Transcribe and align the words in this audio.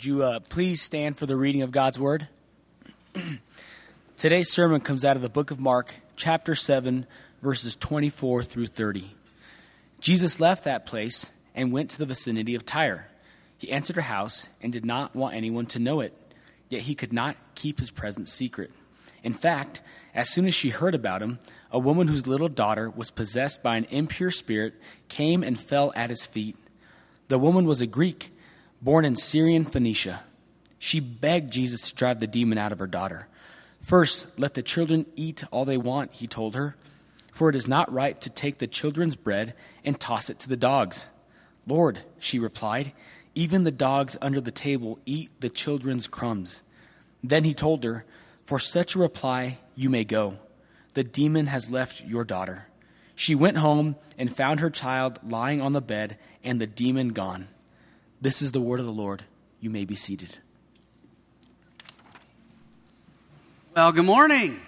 Would 0.00 0.06
you 0.06 0.22
uh, 0.22 0.40
please 0.40 0.80
stand 0.80 1.18
for 1.18 1.26
the 1.26 1.36
reading 1.36 1.60
of 1.60 1.72
God's 1.72 1.98
Word? 1.98 2.26
Today's 4.16 4.50
sermon 4.50 4.80
comes 4.80 5.04
out 5.04 5.14
of 5.14 5.20
the 5.20 5.28
book 5.28 5.50
of 5.50 5.60
Mark, 5.60 5.94
chapter 6.16 6.54
7, 6.54 7.04
verses 7.42 7.76
24 7.76 8.42
through 8.42 8.68
30. 8.68 9.10
Jesus 10.00 10.40
left 10.40 10.64
that 10.64 10.86
place 10.86 11.34
and 11.54 11.70
went 11.70 11.90
to 11.90 11.98
the 11.98 12.06
vicinity 12.06 12.54
of 12.54 12.64
Tyre. 12.64 13.08
He 13.58 13.70
entered 13.70 13.96
her 13.96 14.00
house 14.00 14.48
and 14.62 14.72
did 14.72 14.86
not 14.86 15.14
want 15.14 15.34
anyone 15.34 15.66
to 15.66 15.78
know 15.78 16.00
it, 16.00 16.14
yet 16.70 16.80
he 16.80 16.94
could 16.94 17.12
not 17.12 17.36
keep 17.54 17.78
his 17.78 17.90
presence 17.90 18.32
secret. 18.32 18.70
In 19.22 19.34
fact, 19.34 19.82
as 20.14 20.30
soon 20.30 20.46
as 20.46 20.54
she 20.54 20.70
heard 20.70 20.94
about 20.94 21.20
him, 21.20 21.40
a 21.70 21.78
woman 21.78 22.08
whose 22.08 22.26
little 22.26 22.48
daughter 22.48 22.88
was 22.88 23.10
possessed 23.10 23.62
by 23.62 23.76
an 23.76 23.86
impure 23.90 24.30
spirit 24.30 24.72
came 25.08 25.42
and 25.42 25.60
fell 25.60 25.92
at 25.94 26.08
his 26.08 26.24
feet. 26.24 26.56
The 27.28 27.38
woman 27.38 27.66
was 27.66 27.82
a 27.82 27.86
Greek 27.86 28.32
born 28.80 29.04
in 29.04 29.16
Syrian 29.16 29.64
Phoenicia. 29.64 30.22
She 30.78 31.00
begged 31.00 31.52
Jesus 31.52 31.90
to 31.90 31.94
drive 31.94 32.20
the 32.20 32.26
demon 32.26 32.58
out 32.58 32.72
of 32.72 32.78
her 32.78 32.86
daughter. 32.86 33.28
First, 33.80 34.38
let 34.38 34.54
the 34.54 34.62
children 34.62 35.06
eat 35.16 35.44
all 35.50 35.64
they 35.64 35.76
want, 35.76 36.12
he 36.12 36.26
told 36.26 36.54
her, 36.54 36.76
for 37.32 37.48
it 37.48 37.56
is 37.56 37.68
not 37.68 37.92
right 37.92 38.20
to 38.20 38.30
take 38.30 38.58
the 38.58 38.66
children's 38.66 39.16
bread 39.16 39.54
and 39.84 39.98
toss 39.98 40.30
it 40.30 40.38
to 40.40 40.48
the 40.48 40.56
dogs. 40.56 41.10
Lord, 41.66 42.00
she 42.18 42.38
replied, 42.38 42.92
even 43.34 43.64
the 43.64 43.70
dogs 43.70 44.16
under 44.20 44.40
the 44.40 44.50
table 44.50 44.98
eat 45.06 45.30
the 45.40 45.50
children's 45.50 46.08
crumbs. 46.08 46.62
Then 47.22 47.44
he 47.44 47.54
told 47.54 47.84
her, 47.84 48.04
For 48.44 48.58
such 48.58 48.94
a 48.94 48.98
reply 48.98 49.58
you 49.76 49.88
may 49.88 50.04
go. 50.04 50.38
The 50.94 51.04
demon 51.04 51.46
has 51.46 51.70
left 51.70 52.04
your 52.04 52.24
daughter. 52.24 52.66
She 53.14 53.34
went 53.34 53.58
home 53.58 53.96
and 54.18 54.34
found 54.34 54.60
her 54.60 54.70
child 54.70 55.20
lying 55.22 55.60
on 55.60 55.72
the 55.72 55.80
bed 55.80 56.18
and 56.42 56.60
the 56.60 56.66
demon 56.66 57.10
gone. 57.10 57.48
This 58.22 58.42
is 58.42 58.52
the 58.52 58.60
word 58.60 58.80
of 58.80 58.86
the 58.86 58.92
Lord. 58.92 59.22
You 59.60 59.70
may 59.70 59.86
be 59.86 59.94
seated. 59.94 60.36
Well, 63.74 63.92
good 63.92 64.04
morning. 64.04 64.60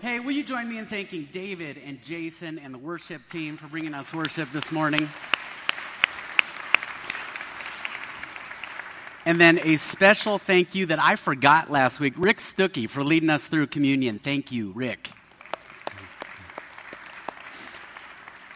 Hey, 0.00 0.20
will 0.20 0.30
you 0.30 0.44
join 0.44 0.68
me 0.68 0.78
in 0.78 0.86
thanking 0.86 1.28
David 1.32 1.76
and 1.84 2.00
Jason 2.04 2.60
and 2.60 2.72
the 2.72 2.78
worship 2.78 3.28
team 3.28 3.56
for 3.56 3.66
bringing 3.66 3.94
us 3.94 4.14
worship 4.14 4.52
this 4.52 4.70
morning? 4.70 5.08
And 9.24 9.40
then 9.40 9.58
a 9.64 9.76
special 9.76 10.38
thank 10.38 10.72
you 10.72 10.86
that 10.86 11.00
I 11.00 11.16
forgot 11.16 11.68
last 11.68 11.98
week, 11.98 12.14
Rick 12.16 12.36
Stuckey, 12.36 12.88
for 12.88 13.02
leading 13.02 13.30
us 13.30 13.48
through 13.48 13.66
communion. 13.66 14.20
Thank 14.20 14.52
you, 14.52 14.70
Rick. 14.70 15.10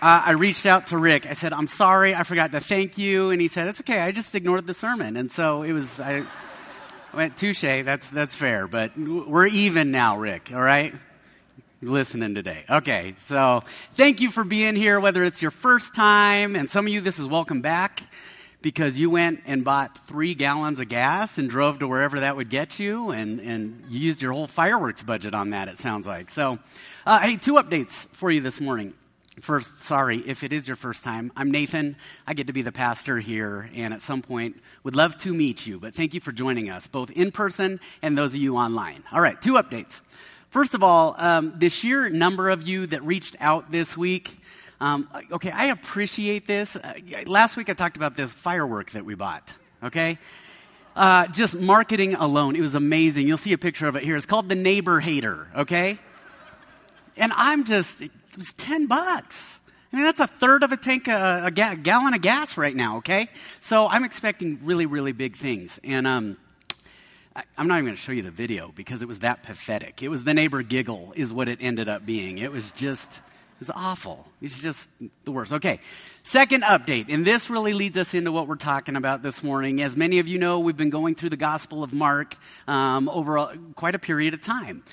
Uh, 0.03 0.23
I 0.25 0.31
reached 0.33 0.65
out 0.65 0.89
to 0.89 0.99
Rick. 0.99 1.27
I 1.27 1.35
said, 1.35 1.53
I'm 1.53 1.67
sorry, 1.67 2.15
I 2.15 2.23
forgot 2.23 2.53
to 2.53 2.61
thank 2.61 2.97
you. 2.97 3.31
And 3.31 3.41
he 3.41 3.49
said, 3.49 3.69
It's 3.69 3.81
okay, 3.81 4.01
I 4.01 4.13
just 4.13 4.35
ignored 4.35 4.67
the 4.67 4.75
sermon. 4.75 5.17
And 5.17 5.31
so 5.31 5.63
it 5.63 5.73
was, 5.73 6.01
I 6.01 6.25
went, 7.13 7.37
Touche, 7.37 7.61
that's, 7.61 8.09
that's 8.09 8.35
fair. 8.35 8.67
But 8.67 8.97
we're 8.97 9.47
even 9.47 9.91
now, 9.91 10.19
Rick, 10.19 10.53
all 10.55 10.63
right? 10.63 10.95
Listening 11.83 12.35
today. 12.35 12.65
Okay, 12.69 13.15
so 13.19 13.63
thank 13.95 14.21
you 14.21 14.31
for 14.31 14.45
being 14.45 14.75
here, 14.75 15.01
whether 15.01 15.23
it's 15.25 15.43
your 15.43 15.51
first 15.51 15.95
time, 15.95 16.57
and 16.57 16.71
some 16.71 16.87
of 16.87 16.93
you, 16.93 17.01
this 17.01 17.19
is 17.19 17.27
welcome 17.27 17.63
back 17.63 18.03
because 18.63 19.01
you 19.01 19.09
went 19.09 19.41
and 19.47 19.65
bought 19.65 20.07
three 20.07 20.35
gallons 20.35 20.81
of 20.81 20.89
gas 20.89 21.39
and 21.39 21.49
drove 21.49 21.79
to 21.79 21.89
wherever 21.89 22.21
that 22.21 22.37
would 22.37 22.51
get 22.51 22.79
you, 22.79 23.11
and, 23.11 23.41
and 23.41 23.85
you 23.89 23.99
used 23.99 24.21
your 24.21 24.33
whole 24.33 24.47
fireworks 24.47 25.03
budget 25.03 25.35
on 25.35 25.51
that, 25.51 25.69
it 25.69 25.79
sounds 25.79 26.07
like. 26.07 26.29
So, 26.29 26.59
uh, 27.07 27.21
hey, 27.21 27.37
two 27.37 27.55
updates 27.55 28.09
for 28.09 28.31
you 28.31 28.43
this 28.43 28.61
morning. 28.61 28.93
First, 29.41 29.85
sorry 29.85 30.19
if 30.19 30.43
it 30.43 30.53
is 30.53 30.69
your 30.69 30.77
first 30.77 31.03
time. 31.03 31.33
I'm 31.35 31.51
Nathan. 31.51 31.97
I 32.27 32.35
get 32.35 32.49
to 32.49 32.53
be 32.53 32.61
the 32.61 32.73
pastor 32.73 33.19
here, 33.19 33.71
and 33.75 33.95
at 33.95 34.03
some 34.03 34.21
point 34.21 34.61
would 34.85 34.95
love 34.95 35.17
to 35.19 35.33
meet 35.33 35.67
you. 35.67 35.81
But 35.81 35.95
thank 35.95 36.13
you 36.13 36.21
for 36.21 36.31
joining 36.31 36.69
us, 36.69 36.87
both 36.87 37.11
in 37.13 37.33
person 37.33 37.81
and 38.03 38.19
those 38.19 38.35
of 38.35 38.41
you 38.41 38.57
online. 38.57 39.03
All 39.13 39.21
right, 39.21 39.41
two 39.41 39.55
updates. 39.55 40.03
First 40.51 40.75
of 40.75 40.83
all, 40.83 41.15
um, 41.17 41.55
the 41.57 41.71
sheer 41.71 42.11
number 42.11 42.51
of 42.51 42.69
you 42.69 42.87
that 42.89 43.03
reached 43.03 43.35
out 43.41 43.71
this 43.71 43.97
week. 43.97 44.37
Um, 44.79 45.09
okay, 45.33 45.51
I 45.51 45.67
appreciate 45.67 46.47
this. 46.47 46.77
Uh, 46.77 46.95
last 47.27 47.57
week 47.57 47.71
I 47.71 47.73
talked 47.73 47.97
about 47.97 48.17
this 48.17 48.35
firework 48.35 48.91
that 48.91 49.07
we 49.07 49.15
bought. 49.15 49.55
Okay, 49.83 50.19
uh, 50.97 51.29
just 51.29 51.55
marketing 51.55 52.15
alone, 52.15 52.57
it 52.57 52.61
was 52.61 52.75
amazing. 52.75 53.27
You'll 53.27 53.39
see 53.39 53.55
a 53.55 53.59
picture 53.59 53.87
of 53.87 53.97
it 53.97 54.03
here. 54.03 54.17
It's 54.17 54.27
called 54.27 54.51
the 54.51 54.55
Neighbor 54.55 55.01
Hater. 55.01 55.47
Okay, 55.57 55.99
and 57.17 57.33
I'm 57.35 57.65
just 57.65 58.03
was 58.41 58.53
10 58.55 58.87
bucks. 58.87 59.61
I 59.93 59.97
mean, 59.97 60.05
that's 60.05 60.21
a 60.21 60.27
third 60.27 60.63
of 60.63 60.73
a 60.73 60.77
tank, 60.77 61.09
a, 61.09 61.47
a 61.47 61.51
ga- 61.51 61.75
gallon 61.75 62.15
of 62.15 62.23
gas 62.23 62.57
right 62.57 62.75
now, 62.75 62.99
okay? 62.99 63.29
So 63.59 63.89
I'm 63.89 64.05
expecting 64.05 64.61
really, 64.63 64.87
really 64.87 65.13
big 65.13 65.37
things. 65.37 65.81
And 65.83 66.07
um, 66.07 66.37
I, 67.35 67.43
I'm 67.59 67.69
not 67.69 67.75
even 67.75 67.87
going 67.87 67.97
to 67.97 68.01
show 68.01 68.13
you 68.13 68.23
the 68.23 68.31
video 68.31 68.73
because 68.75 69.03
it 69.03 69.09
was 69.09 69.19
that 69.21 69.43
pathetic. 69.43 70.03
It 70.03 70.09
was 70.09 70.25
the 70.25 70.33
neighbor 70.33 70.63
giggle, 70.63 71.13
is 71.17 71.33
what 71.33 71.49
it 71.49 71.59
ended 71.61 71.89
up 71.89 72.07
being. 72.07 72.39
It 72.39 72.53
was 72.53 72.71
just, 72.73 73.17
it 73.17 73.59
was 73.59 73.71
awful. 73.75 74.27
It's 74.41 74.63
just 74.63 74.89
the 75.25 75.33
worst. 75.33 75.53
Okay, 75.53 75.81
second 76.23 76.63
update. 76.63 77.13
And 77.13 77.27
this 77.27 77.51
really 77.51 77.73
leads 77.73 77.99
us 77.99 78.15
into 78.15 78.31
what 78.31 78.47
we're 78.47 78.57
talking 78.57 78.95
about 78.95 79.23
this 79.23 79.43
morning. 79.43 79.83
As 79.83 79.97
many 79.97 80.21
of 80.21 80.29
you 80.29 80.39
know, 80.39 80.61
we've 80.61 80.77
been 80.77 80.91
going 80.91 81.17
through 81.17 81.31
the 81.31 81.37
Gospel 81.37 81.83
of 81.83 81.93
Mark 81.93 82.37
um, 82.69 83.09
over 83.09 83.37
a, 83.37 83.59
quite 83.75 83.97
a 83.97 83.99
period 83.99 84.35
of 84.35 84.41
time. 84.41 84.85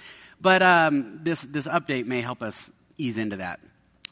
But 0.41 0.63
um, 0.63 1.19
this, 1.23 1.41
this 1.41 1.67
update 1.67 2.07
may 2.07 2.21
help 2.21 2.41
us 2.41 2.71
ease 2.97 3.17
into 3.17 3.37
that. 3.37 3.59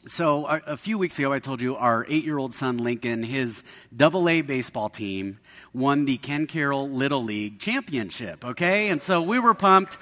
So, 0.06 0.46
a, 0.46 0.62
a 0.66 0.76
few 0.76 0.98
weeks 0.98 1.18
ago, 1.18 1.32
I 1.32 1.40
told 1.40 1.60
you 1.60 1.74
our 1.74 2.06
eight 2.08 2.24
year 2.24 2.38
old 2.38 2.54
son, 2.54 2.78
Lincoln, 2.78 3.24
his 3.24 3.64
double 3.94 4.28
A 4.28 4.40
baseball 4.40 4.88
team 4.88 5.40
won 5.74 6.04
the 6.04 6.16
Ken 6.18 6.46
Caryl 6.46 6.88
Little 6.88 7.24
League 7.24 7.58
Championship, 7.58 8.44
okay? 8.44 8.88
And 8.88 9.02
so 9.02 9.20
we 9.20 9.40
were 9.40 9.54
pumped. 9.54 9.98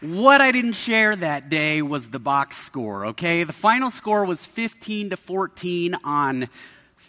What 0.00 0.40
I 0.40 0.52
didn't 0.52 0.74
share 0.74 1.16
that 1.16 1.48
day 1.48 1.82
was 1.82 2.08
the 2.08 2.20
box 2.20 2.56
score, 2.56 3.06
okay? 3.06 3.42
The 3.42 3.52
final 3.52 3.90
score 3.90 4.24
was 4.24 4.46
15 4.46 5.10
to 5.10 5.16
14 5.16 5.96
on 6.04 6.48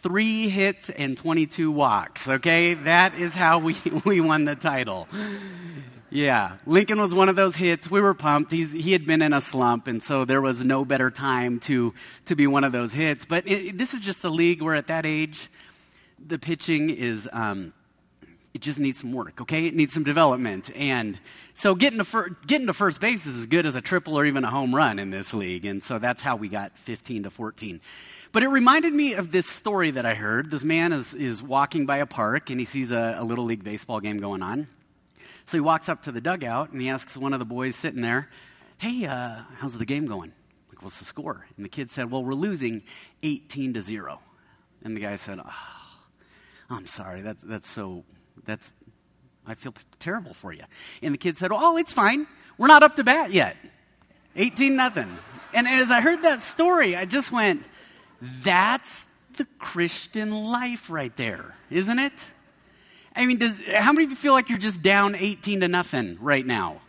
three 0.02 0.50
hits 0.50 0.90
and 0.90 1.16
22 1.16 1.72
walks, 1.72 2.28
okay? 2.28 2.74
That 2.74 3.16
is 3.16 3.36
how 3.36 3.60
we, 3.60 3.78
we 4.06 4.22
won 4.22 4.46
the 4.46 4.56
title. 4.56 5.08
Yeah, 6.14 6.58
Lincoln 6.68 7.02
was 7.02 7.16
one 7.16 7.28
of 7.28 7.36
those 7.36 7.56
hits. 7.56 7.90
We 7.90 8.00
were 8.00 8.14
pumped. 8.14 8.52
He's, 8.52 8.72
he 8.72 8.92
had 8.92 9.04
been 9.08 9.24
in 9.24 9.34
a 9.34 9.42
slump, 9.42 9.88
and 9.88 10.02
so 10.02 10.26
there 10.26 10.42
was 10.42 10.64
no 10.64 10.86
better 10.86 11.10
time 11.10 11.60
to, 11.62 11.92
to 12.26 12.36
be 12.36 12.46
one 12.46 12.64
of 12.64 12.72
those 12.72 12.94
hits. 12.94 13.26
But 13.26 13.48
it, 13.48 13.80
this 13.80 13.96
is 13.96 14.00
just 14.00 14.24
a 14.24 14.30
league 14.30 14.62
where 14.62 14.76
at 14.76 14.86
that 14.88 15.08
age, 15.08 15.50
the 16.24 16.38
pitching 16.38 16.92
is, 16.92 17.28
um, 17.34 17.74
it 18.54 18.62
just 18.62 18.80
needs 18.80 19.00
some 19.00 19.12
work, 19.12 19.42
okay? 19.42 19.66
It 19.66 19.76
needs 19.76 19.92
some 19.92 20.04
development. 20.04 20.70
And 20.76 21.18
so 21.56 21.74
getting 21.74 21.98
to, 21.98 22.06
fir- 22.06 22.38
getting 22.46 22.68
to 22.68 22.74
first 22.74 23.02
base 23.02 23.26
is 23.26 23.36
as 23.36 23.48
good 23.48 23.66
as 23.66 23.76
a 23.76 23.82
triple 23.82 24.16
or 24.16 24.24
even 24.24 24.44
a 24.44 24.52
home 24.52 24.76
run 24.76 25.00
in 25.00 25.10
this 25.10 25.34
league. 25.34 25.66
And 25.66 25.84
so 25.84 25.98
that's 25.98 26.22
how 26.22 26.36
we 26.36 26.48
got 26.48 26.78
15 26.78 27.24
to 27.24 27.32
14. 27.32 27.82
But 28.32 28.44
it 28.44 28.50
reminded 28.50 28.94
me 28.94 29.16
of 29.16 29.32
this 29.32 29.48
story 29.48 29.90
that 29.90 30.06
I 30.06 30.14
heard. 30.14 30.52
This 30.52 30.64
man 30.64 30.94
is, 30.94 31.16
is 31.16 31.42
walking 31.42 31.88
by 31.88 31.98
a 31.98 32.06
park 32.06 32.52
and 32.52 32.60
he 32.60 32.68
sees 32.68 32.92
a, 32.92 33.16
a 33.18 33.24
little 33.24 33.46
league 33.46 33.64
baseball 33.64 34.00
game 34.00 34.20
going 34.20 34.44
on. 34.44 34.68
So 35.46 35.58
he 35.58 35.62
walks 35.62 35.90
up 35.90 36.04
to 36.04 36.12
the 36.12 36.22
dugout 36.22 36.72
and 36.72 36.82
he 36.82 36.90
asks 36.90 37.18
one 37.18 37.34
of 37.34 37.40
the 37.40 37.46
boys 37.46 37.76
sitting 37.76 38.02
there, 38.02 38.30
Hey, 38.78 39.06
uh, 39.06 39.42
how's 39.58 39.78
the 39.78 39.86
game 39.86 40.06
going? 40.06 40.34
Like, 40.70 40.82
what's 40.82 41.00
the 41.00 41.06
score? 41.06 41.46
And 41.56 41.66
the 41.66 41.70
kid 41.70 41.90
said, 41.90 42.12
Well, 42.12 42.24
we're 42.24 42.34
losing 42.34 42.84
18 43.22 43.74
to 43.74 43.82
0. 43.82 44.20
And 44.84 44.96
the 44.96 45.02
guy 45.02 45.16
said, 45.16 45.40
Oh, 45.44 45.52
I'm 46.70 46.88
sorry. 46.88 47.22
That, 47.22 47.38
that's 47.42 47.70
so, 47.70 48.04
that's, 48.46 48.74
I 49.46 49.56
feel 49.56 49.74
terrible 50.00 50.34
for 50.34 50.52
you. 50.52 50.64
And 51.02 51.14
the 51.14 51.18
kid 51.18 51.38
said, 51.38 51.52
Oh, 51.54 51.78
it's 51.78 51.94
fine. 51.94 52.28
We're 52.58 52.68
not 52.68 52.84
up 52.84 52.96
to 52.98 53.04
bat 53.04 53.32
yet. 53.32 53.58
18 54.36 54.76
nothing. 54.76 55.18
And 55.54 55.68
as 55.68 55.92
I 55.92 56.02
heard 56.02 56.24
that 56.24 56.42
story, 56.42 56.96
I 56.96 57.06
just 57.06 57.32
went, 57.32 57.64
That's 58.44 59.06
the 59.38 59.46
Christian 59.60 60.32
life 60.32 60.90
right 60.90 61.16
there, 61.16 61.56
isn't 61.70 62.00
it? 62.00 62.26
I 63.16 63.26
mean, 63.26 63.38
does, 63.38 63.60
how 63.76 63.94
many 63.94 64.06
of 64.06 64.10
you 64.10 64.16
feel 64.16 64.34
like 64.34 64.50
you're 64.50 64.58
just 64.58 64.82
down 64.82 65.16
18 65.16 65.62
to 65.62 65.68
nothing 65.68 66.18
right 66.20 66.46
now? 66.46 66.82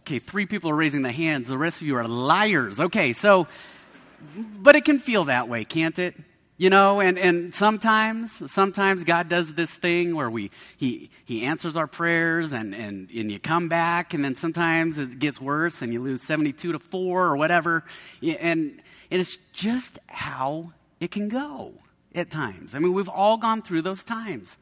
Okay, 0.00 0.18
three 0.18 0.44
people 0.44 0.70
are 0.70 0.74
raising 0.74 1.02
the 1.02 1.12
hands. 1.12 1.48
The 1.48 1.56
rest 1.56 1.80
of 1.80 1.86
you 1.86 1.96
are 1.96 2.06
liars. 2.06 2.80
Okay, 2.80 3.12
so, 3.12 3.46
but 4.36 4.76
it 4.76 4.84
can 4.84 4.98
feel 4.98 5.24
that 5.24 5.48
way, 5.48 5.64
can't 5.64 5.98
it? 5.98 6.14
You 6.56 6.70
know, 6.70 7.00
and, 7.00 7.18
and 7.18 7.54
sometimes, 7.54 8.50
sometimes 8.50 9.02
God 9.04 9.28
does 9.28 9.54
this 9.54 9.70
thing 9.70 10.14
where 10.14 10.30
we, 10.30 10.50
he, 10.76 11.10
he 11.24 11.44
answers 11.44 11.76
our 11.76 11.86
prayers 11.86 12.52
and, 12.52 12.74
and, 12.74 13.08
and 13.10 13.30
you 13.30 13.40
come 13.40 13.68
back, 13.68 14.14
and 14.14 14.24
then 14.24 14.36
sometimes 14.36 14.98
it 14.98 15.18
gets 15.18 15.40
worse 15.40 15.82
and 15.82 15.92
you 15.92 16.02
lose 16.02 16.22
72 16.22 16.72
to 16.72 16.78
4 16.78 17.24
or 17.24 17.36
whatever. 17.36 17.84
And, 18.22 18.80
and 19.10 19.20
it's 19.20 19.36
just 19.52 19.98
how 20.06 20.72
it 21.00 21.10
can 21.10 21.28
go 21.28 21.74
at 22.14 22.30
times. 22.30 22.74
I 22.74 22.78
mean, 22.78 22.92
we've 22.92 23.08
all 23.08 23.36
gone 23.36 23.62
through 23.62 23.82
those 23.82 24.04
times. 24.04 24.56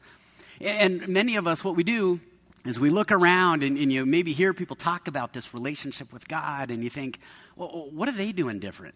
And 0.63 1.09
many 1.09 1.35
of 1.35 1.45
us, 1.45 1.61
what 1.61 1.75
we 1.75 1.83
do 1.83 2.21
is 2.65 2.79
we 2.79 2.89
look 2.89 3.11
around 3.11 3.63
and, 3.63 3.77
and, 3.77 3.91
you 3.91 4.05
maybe 4.05 4.31
hear 4.31 4.53
people 4.53 4.77
talk 4.77 5.09
about 5.09 5.33
this 5.33 5.53
relationship 5.53 6.13
with 6.13 6.25
God, 6.25 6.71
and 6.71 6.81
you 6.81 6.89
think, 6.89 7.19
well, 7.57 7.89
what 7.91 8.07
are 8.07 8.13
they 8.13 8.31
doing 8.31 8.59
different? 8.59 8.95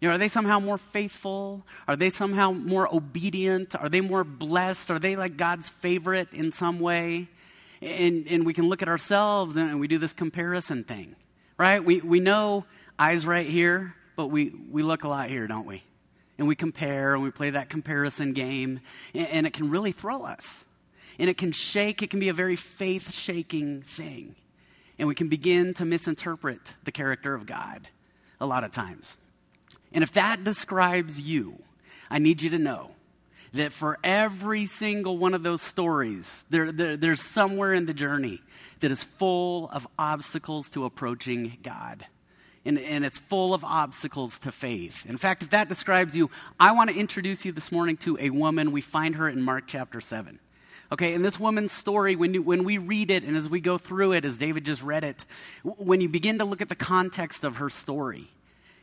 You 0.00 0.08
know, 0.08 0.16
are 0.16 0.18
they 0.18 0.26
somehow 0.26 0.58
more 0.58 0.78
faithful? 0.78 1.64
Are 1.86 1.94
they 1.94 2.10
somehow 2.10 2.50
more 2.50 2.92
obedient? 2.92 3.76
Are 3.76 3.88
they 3.88 4.00
more 4.00 4.24
blessed? 4.24 4.90
Are 4.90 4.98
they 4.98 5.14
like 5.14 5.36
God's 5.36 5.68
favorite 5.68 6.32
in 6.32 6.50
some 6.50 6.80
way? 6.80 7.28
And, 7.80 8.26
and 8.26 8.44
we 8.44 8.52
can 8.52 8.68
look 8.68 8.82
at 8.82 8.88
ourselves 8.88 9.56
and 9.56 9.78
we 9.78 9.86
do 9.86 9.98
this 9.98 10.12
comparison 10.12 10.82
thing, 10.82 11.14
right? 11.56 11.84
We, 11.84 12.00
we 12.00 12.18
know 12.18 12.64
eyes 12.98 13.24
right 13.24 13.46
here, 13.46 13.94
but 14.16 14.26
we, 14.26 14.52
we 14.70 14.82
look 14.82 15.04
a 15.04 15.08
lot 15.08 15.28
here, 15.28 15.46
don't 15.46 15.66
we? 15.66 15.84
And 16.36 16.48
we 16.48 16.56
compare 16.56 17.14
and 17.14 17.22
we 17.22 17.30
play 17.30 17.50
that 17.50 17.68
comparison 17.68 18.32
game, 18.32 18.80
and, 19.14 19.28
and 19.28 19.46
it 19.46 19.52
can 19.52 19.70
really 19.70 19.92
throw 19.92 20.24
us. 20.24 20.64
And 21.22 21.30
it 21.30 21.38
can 21.38 21.52
shake, 21.52 22.02
it 22.02 22.10
can 22.10 22.18
be 22.18 22.30
a 22.30 22.34
very 22.34 22.56
faith 22.56 23.14
shaking 23.14 23.82
thing. 23.82 24.34
And 24.98 25.06
we 25.06 25.14
can 25.14 25.28
begin 25.28 25.72
to 25.74 25.84
misinterpret 25.84 26.74
the 26.82 26.90
character 26.90 27.32
of 27.32 27.46
God 27.46 27.86
a 28.40 28.44
lot 28.44 28.64
of 28.64 28.72
times. 28.72 29.16
And 29.92 30.02
if 30.02 30.10
that 30.14 30.42
describes 30.42 31.20
you, 31.20 31.62
I 32.10 32.18
need 32.18 32.42
you 32.42 32.50
to 32.50 32.58
know 32.58 32.90
that 33.52 33.72
for 33.72 34.00
every 34.02 34.66
single 34.66 35.16
one 35.16 35.32
of 35.32 35.44
those 35.44 35.62
stories, 35.62 36.44
there, 36.50 36.72
there, 36.72 36.96
there's 36.96 37.22
somewhere 37.22 37.72
in 37.72 37.86
the 37.86 37.94
journey 37.94 38.40
that 38.80 38.90
is 38.90 39.04
full 39.04 39.68
of 39.68 39.86
obstacles 39.96 40.70
to 40.70 40.84
approaching 40.84 41.56
God. 41.62 42.04
And, 42.64 42.80
and 42.80 43.04
it's 43.04 43.20
full 43.20 43.54
of 43.54 43.62
obstacles 43.62 44.40
to 44.40 44.50
faith. 44.50 45.06
In 45.06 45.18
fact, 45.18 45.44
if 45.44 45.50
that 45.50 45.68
describes 45.68 46.16
you, 46.16 46.30
I 46.58 46.72
want 46.72 46.90
to 46.90 46.98
introduce 46.98 47.44
you 47.44 47.52
this 47.52 47.70
morning 47.70 47.96
to 47.98 48.18
a 48.20 48.30
woman. 48.30 48.72
We 48.72 48.80
find 48.80 49.14
her 49.14 49.28
in 49.28 49.40
Mark 49.40 49.68
chapter 49.68 50.00
7. 50.00 50.40
Okay, 50.92 51.14
and 51.14 51.24
this 51.24 51.40
woman's 51.40 51.72
story, 51.72 52.16
when, 52.16 52.34
you, 52.34 52.42
when 52.42 52.64
we 52.64 52.76
read 52.76 53.10
it 53.10 53.24
and 53.24 53.34
as 53.34 53.48
we 53.48 53.60
go 53.60 53.78
through 53.78 54.12
it, 54.12 54.26
as 54.26 54.36
David 54.36 54.66
just 54.66 54.82
read 54.82 55.04
it, 55.04 55.24
when 55.62 56.02
you 56.02 56.08
begin 56.10 56.38
to 56.38 56.44
look 56.44 56.60
at 56.60 56.68
the 56.68 56.74
context 56.74 57.44
of 57.44 57.56
her 57.56 57.70
story, 57.70 58.30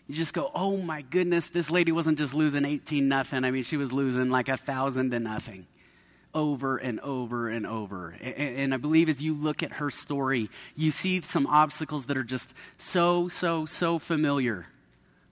you 0.08 0.16
just 0.16 0.34
go, 0.34 0.50
oh 0.56 0.76
my 0.78 1.04
goodness, 1.04 1.50
this 1.50 1.70
lady 1.70 1.92
wasn't 1.92 2.18
just 2.18 2.34
losing 2.34 2.66
18 2.66 3.08
nothing. 3.08 3.44
I 3.46 3.52
mean, 3.52 3.62
she 3.62 3.78
was 3.78 3.94
losing 3.94 4.32
like 4.32 4.50
a 4.50 4.58
thousand 4.58 5.12
to 5.12 5.20
nothing 5.20 5.68
over 6.34 6.78
and 6.78 7.00
over 7.02 7.48
and 7.48 7.68
over. 7.68 8.10
And 8.10 8.74
I 8.74 8.78
believe 8.78 9.08
as 9.08 9.22
you 9.22 9.36
look 9.36 9.62
at 9.62 9.74
her 9.74 9.92
story, 9.92 10.50
you 10.76 10.90
see 10.90 11.22
some 11.22 11.46
obstacles 11.46 12.08
that 12.08 12.18
are 12.18 12.24
just 12.24 12.56
so, 12.80 13.28
so, 13.28 13.68
so 13.68 14.00
familiar. 14.00 14.66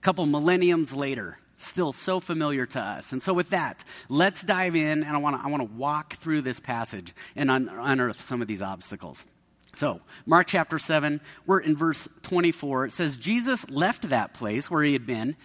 couple 0.00 0.24
millenniums 0.26 0.94
later, 0.94 1.38
still 1.58 1.92
so 1.92 2.20
familiar 2.20 2.64
to 2.64 2.80
us. 2.80 3.12
And 3.12 3.22
so, 3.22 3.34
with 3.34 3.50
that, 3.50 3.84
let's 4.08 4.42
dive 4.42 4.74
in, 4.74 5.02
and 5.02 5.14
I 5.14 5.18
want 5.18 5.38
to 5.38 5.44
I 5.44 5.50
wanna 5.50 5.64
walk 5.64 6.14
through 6.14 6.42
this 6.42 6.60
passage 6.60 7.14
and 7.36 7.50
un- 7.50 7.68
unearth 7.68 8.20
some 8.20 8.40
of 8.40 8.48
these 8.48 8.62
obstacles. 8.62 9.26
So, 9.74 10.00
Mark 10.24 10.46
chapter 10.46 10.78
7, 10.78 11.20
we're 11.46 11.60
in 11.60 11.76
verse 11.76 12.08
24. 12.22 12.86
It 12.86 12.92
says, 12.92 13.16
Jesus 13.16 13.68
left 13.68 14.08
that 14.08 14.34
place 14.34 14.70
where 14.70 14.82
he 14.82 14.92
had 14.94 15.06
been 15.06 15.36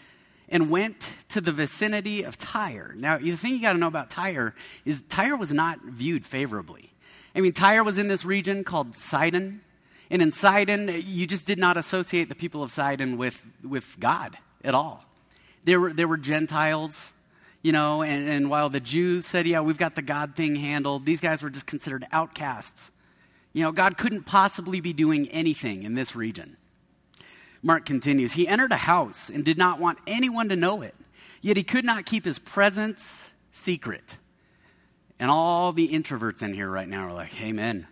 and 0.50 0.70
went 0.70 1.14
to 1.30 1.42
the 1.42 1.52
vicinity 1.52 2.24
of 2.24 2.38
Tyre. 2.38 2.96
Now, 2.98 3.18
the 3.18 3.36
thing 3.36 3.56
you 3.56 3.62
got 3.62 3.74
to 3.74 3.80
know 3.80 3.88
about 3.88 4.10
Tyre 4.10 4.56
is 4.86 5.04
Tyre 5.04 5.36
was 5.36 5.54
not 5.54 5.84
viewed 5.84 6.26
favorably. 6.26 6.94
I 7.36 7.42
mean, 7.42 7.54
Tyre 7.54 7.84
was 7.84 7.98
in 7.98 8.08
this 8.08 8.24
region 8.24 8.64
called 8.64 8.96
Sidon. 8.96 9.62
And 10.10 10.22
in 10.22 10.32
Sidon, 10.32 10.90
you 11.06 11.26
just 11.26 11.46
did 11.46 11.58
not 11.58 11.78
associate 11.78 12.30
the 12.30 12.36
people 12.36 12.62
of 12.62 12.72
Sidon 12.72 13.18
with, 13.18 13.42
with 13.64 14.00
God 14.00 14.38
at 14.64 14.76
all. 14.76 15.04
There 15.64 15.80
were, 15.80 15.94
there 15.94 16.08
were 16.08 16.18
Gentiles, 16.18 17.14
you 17.62 17.72
know, 17.72 18.02
and, 18.02 18.28
and 18.28 18.50
while 18.50 18.70
the 18.70 18.80
Jews 18.80 19.26
said, 19.26 19.48
yeah, 19.48 19.62
we've 19.62 19.78
got 19.78 19.96
the 19.96 20.02
God 20.02 20.36
thing 20.36 20.56
handled, 20.56 21.06
these 21.06 21.22
guys 21.22 21.42
were 21.42 21.50
just 21.50 21.66
considered 21.66 22.06
outcasts. 22.12 22.92
You 23.54 23.64
know, 23.64 23.72
God 23.72 23.98
couldn't 23.98 24.24
possibly 24.24 24.82
be 24.82 24.94
doing 24.94 25.30
anything 25.30 25.84
in 25.84 25.94
this 25.94 26.16
region. 26.16 26.58
Mark 27.62 27.86
continues 27.86 28.34
He 28.34 28.48
entered 28.48 28.72
a 28.72 28.78
house 28.78 29.30
and 29.30 29.46
did 29.46 29.58
not 29.58 29.80
want 29.80 30.00
anyone 30.06 30.50
to 30.50 30.56
know 30.56 30.82
it, 30.82 30.96
yet 31.42 31.56
he 31.56 31.64
could 31.64 31.86
not 31.86 32.06
keep 32.06 32.26
his 32.26 32.40
presence 32.40 33.32
secret. 33.52 34.18
And 35.20 35.32
all 35.32 35.72
the 35.72 35.90
introverts 35.90 36.44
in 36.44 36.54
here 36.54 36.70
right 36.70 36.90
now 36.90 37.08
are 37.08 37.14
like, 37.14 37.42
Amen. 37.42 37.88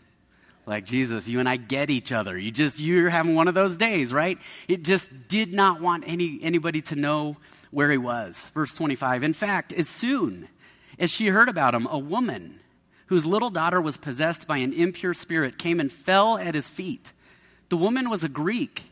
Like 0.65 0.85
Jesus, 0.85 1.27
you 1.27 1.39
and 1.39 1.49
I 1.49 1.57
get 1.57 1.89
each 1.89 2.11
other. 2.11 2.37
You 2.37 2.51
just 2.51 2.79
you're 2.79 3.09
having 3.09 3.35
one 3.35 3.47
of 3.47 3.53
those 3.53 3.77
days, 3.77 4.13
right? 4.13 4.37
It 4.67 4.83
just 4.83 5.09
did 5.27 5.53
not 5.53 5.81
want 5.81 6.03
any 6.07 6.39
anybody 6.41 6.81
to 6.83 6.95
know 6.95 7.37
where 7.71 7.89
he 7.89 7.97
was. 7.97 8.51
Verse 8.53 8.75
25. 8.75 9.23
In 9.23 9.33
fact, 9.33 9.73
as 9.73 9.89
soon 9.89 10.47
as 10.99 11.09
she 11.09 11.27
heard 11.27 11.49
about 11.49 11.73
him, 11.73 11.87
a 11.87 11.97
woman 11.97 12.59
whose 13.07 13.25
little 13.25 13.49
daughter 13.49 13.81
was 13.81 13.97
possessed 13.97 14.47
by 14.47 14.57
an 14.57 14.71
impure 14.71 15.13
spirit, 15.13 15.57
came 15.57 15.81
and 15.81 15.91
fell 15.91 16.37
at 16.37 16.55
his 16.55 16.69
feet. 16.69 17.11
The 17.67 17.75
woman 17.75 18.09
was 18.09 18.23
a 18.23 18.29
Greek, 18.29 18.83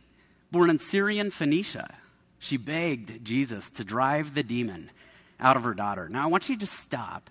born 0.52 0.70
in 0.70 0.78
Syrian 0.78 1.32
Phoenicia. 1.32 1.96
She 2.38 2.58
begged 2.58 3.24
Jesus 3.24 3.72
to 3.72 3.86
drive 3.86 4.34
the 4.34 4.44
demon 4.44 4.92
out 5.40 5.56
of 5.56 5.64
her 5.64 5.74
daughter. 5.74 6.10
Now, 6.10 6.24
I 6.24 6.28
want 6.28 6.50
you 6.50 6.56
to 6.56 6.60
just 6.60 6.74
stop 6.74 7.30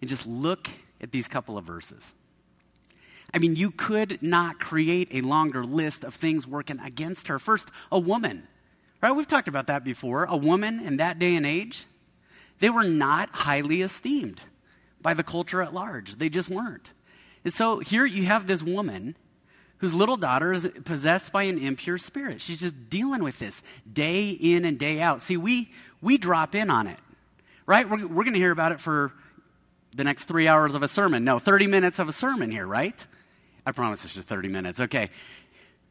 and 0.00 0.08
just 0.08 0.26
look 0.26 0.70
at 1.02 1.10
these 1.10 1.28
couple 1.28 1.58
of 1.58 1.64
verses. 1.64 2.14
I 3.34 3.38
mean, 3.38 3.56
you 3.56 3.70
could 3.70 4.22
not 4.22 4.60
create 4.60 5.08
a 5.10 5.22
longer 5.22 5.64
list 5.64 6.04
of 6.04 6.14
things 6.14 6.46
working 6.46 6.78
against 6.80 7.28
her. 7.28 7.38
First, 7.38 7.70
a 7.90 7.98
woman, 7.98 8.46
right? 9.00 9.12
We've 9.12 9.26
talked 9.26 9.48
about 9.48 9.68
that 9.68 9.84
before. 9.84 10.24
A 10.24 10.36
woman 10.36 10.80
in 10.80 10.98
that 10.98 11.18
day 11.18 11.34
and 11.34 11.46
age, 11.46 11.86
they 12.58 12.68
were 12.68 12.84
not 12.84 13.30
highly 13.32 13.80
esteemed 13.82 14.40
by 15.00 15.14
the 15.14 15.22
culture 15.22 15.62
at 15.62 15.72
large. 15.72 16.16
They 16.16 16.28
just 16.28 16.48
weren't. 16.48 16.92
And 17.44 17.52
so 17.52 17.80
here 17.80 18.04
you 18.04 18.24
have 18.24 18.46
this 18.46 18.62
woman 18.62 19.16
whose 19.78 19.94
little 19.94 20.16
daughter 20.16 20.52
is 20.52 20.68
possessed 20.84 21.32
by 21.32 21.42
an 21.44 21.58
impure 21.58 21.98
spirit. 21.98 22.40
She's 22.40 22.60
just 22.60 22.88
dealing 22.88 23.24
with 23.24 23.40
this 23.40 23.62
day 23.90 24.28
in 24.30 24.64
and 24.64 24.78
day 24.78 25.00
out. 25.00 25.22
See, 25.22 25.36
we, 25.36 25.72
we 26.00 26.18
drop 26.18 26.54
in 26.54 26.70
on 26.70 26.86
it, 26.86 26.98
right? 27.66 27.88
We're, 27.88 28.06
we're 28.06 28.22
going 28.22 28.34
to 28.34 28.38
hear 28.38 28.52
about 28.52 28.70
it 28.70 28.80
for 28.80 29.12
the 29.94 30.04
next 30.04 30.24
three 30.24 30.46
hours 30.46 30.74
of 30.76 30.84
a 30.84 30.88
sermon. 30.88 31.24
No, 31.24 31.40
30 31.40 31.66
minutes 31.66 31.98
of 31.98 32.08
a 32.08 32.12
sermon 32.12 32.50
here, 32.50 32.66
right? 32.66 33.04
I 33.64 33.72
promise 33.72 34.04
it's 34.04 34.14
just 34.14 34.28
30 34.28 34.48
minutes. 34.48 34.80
Okay. 34.80 35.10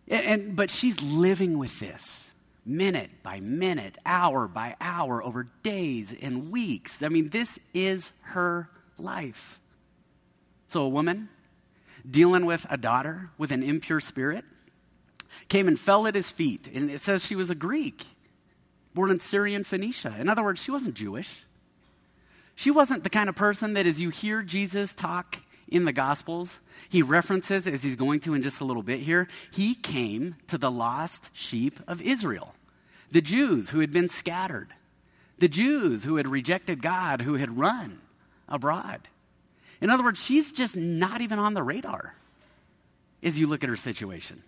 And, 0.08 0.26
and, 0.26 0.56
but 0.56 0.70
she's 0.70 1.02
living 1.02 1.58
with 1.58 1.80
this 1.80 2.28
minute 2.66 3.10
by 3.24 3.40
minute, 3.40 3.98
hour 4.06 4.48
by 4.48 4.76
hour, 4.80 5.24
over 5.24 5.48
days 5.64 6.14
and 6.22 6.52
weeks. 6.52 7.02
I 7.02 7.10
mean, 7.10 7.30
this 7.30 7.60
is 7.74 8.14
her 8.22 8.70
life. 8.98 9.60
So, 10.68 10.84
a 10.84 10.90
woman 10.90 11.30
dealing 12.10 12.46
with 12.46 12.66
a 12.70 12.78
daughter 12.78 13.30
with 13.38 13.52
an 13.52 13.64
impure 13.64 14.00
spirit 14.00 14.46
came 15.50 15.68
and 15.68 15.80
fell 15.80 16.08
at 16.08 16.16
his 16.16 16.32
feet. 16.32 16.70
And 16.74 16.90
it 16.90 17.02
says 17.02 17.26
she 17.26 17.36
was 17.36 17.50
a 17.50 17.56
Greek, 17.56 18.06
born 18.94 19.12
in 19.12 19.20
Syrian 19.20 19.64
Phoenicia. 19.64 20.16
In 20.20 20.30
other 20.30 20.44
words, 20.44 20.62
she 20.62 20.72
wasn't 20.72 20.96
Jewish. 20.96 21.44
She 22.56 22.72
wasn't 22.72 23.04
the 23.04 23.10
kind 23.10 23.30
of 23.30 23.36
person 23.36 23.74
that, 23.74 23.88
as 23.88 24.02
you 24.02 24.10
hear 24.10 24.42
Jesus 24.44 24.94
talk 24.94 25.38
in 25.72 25.86
the 25.86 25.94
Gospels, 25.94 26.60
he 26.90 27.02
references, 27.02 27.66
as 27.66 27.82
he's 27.82 27.96
going 27.96 28.20
to 28.22 28.34
in 28.34 28.44
just 28.44 28.60
a 28.60 28.66
little 28.66 28.84
bit 28.84 29.00
here, 29.00 29.28
he 29.52 29.74
came 29.74 30.36
to 30.48 30.58
the 30.58 30.70
lost 30.70 31.30
sheep 31.34 31.80
of 31.88 32.02
Israel, 32.02 32.54
the 33.10 33.22
Jews 33.22 33.70
who 33.70 33.80
had 33.80 33.92
been 33.92 34.10
scattered, 34.10 34.74
the 35.40 35.48
Jews 35.48 36.04
who 36.04 36.18
had 36.18 36.28
rejected 36.28 36.82
God, 36.82 37.22
who 37.22 37.36
had 37.36 37.58
run 37.58 38.02
abroad. 38.50 39.08
In 39.80 39.90
other 39.90 40.04
words, 40.04 40.22
she's 40.22 40.52
just 40.52 40.76
not 40.76 41.22
even 41.22 41.40
on 41.40 41.54
the 41.54 41.64
radar 41.64 42.16
as 43.24 43.40
you 43.40 43.48
look 43.48 43.64
at 43.64 43.70
her 43.70 43.78
situation. 43.78 44.44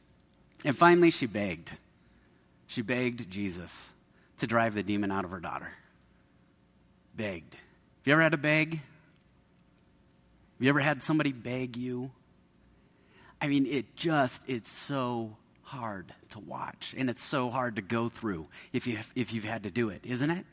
And 0.66 0.78
finally, 0.78 1.10
she 1.10 1.26
begged. 1.26 1.72
She 2.68 2.82
begged 2.82 3.30
Jesus 3.30 3.88
to 4.38 4.48
drive 4.48 4.76
the 4.76 4.84
demon 4.84 5.12
out 5.12 5.26
of 5.26 5.32
her 5.32 5.40
daughter. 5.40 5.72
Begged. 7.16 7.56
Have 7.56 8.08
you 8.08 8.14
ever 8.14 8.22
had 8.22 8.32
to 8.34 8.38
beg? 8.38 8.82
You 10.64 10.70
ever 10.70 10.80
had 10.80 11.04
somebody 11.04 11.34
beg 11.34 11.76
you? 11.76 12.10
I 13.42 13.48
mean, 13.50 13.66
it 13.66 13.98
just, 13.98 14.44
it's 14.48 14.72
so 14.72 15.36
hard 15.64 16.14
to 16.30 16.40
watch 16.40 16.96
and 16.98 17.10
it's 17.10 17.22
so 17.22 17.50
hard 17.50 17.76
to 17.76 17.82
go 17.82 18.08
through 18.08 18.48
if, 18.72 18.88
you, 18.88 18.98
if 19.14 19.34
you've 19.34 19.44
had 19.44 19.64
to 19.64 19.70
do 19.70 19.90
it, 19.90 20.00
isn't 20.06 20.30
it? 20.30 20.46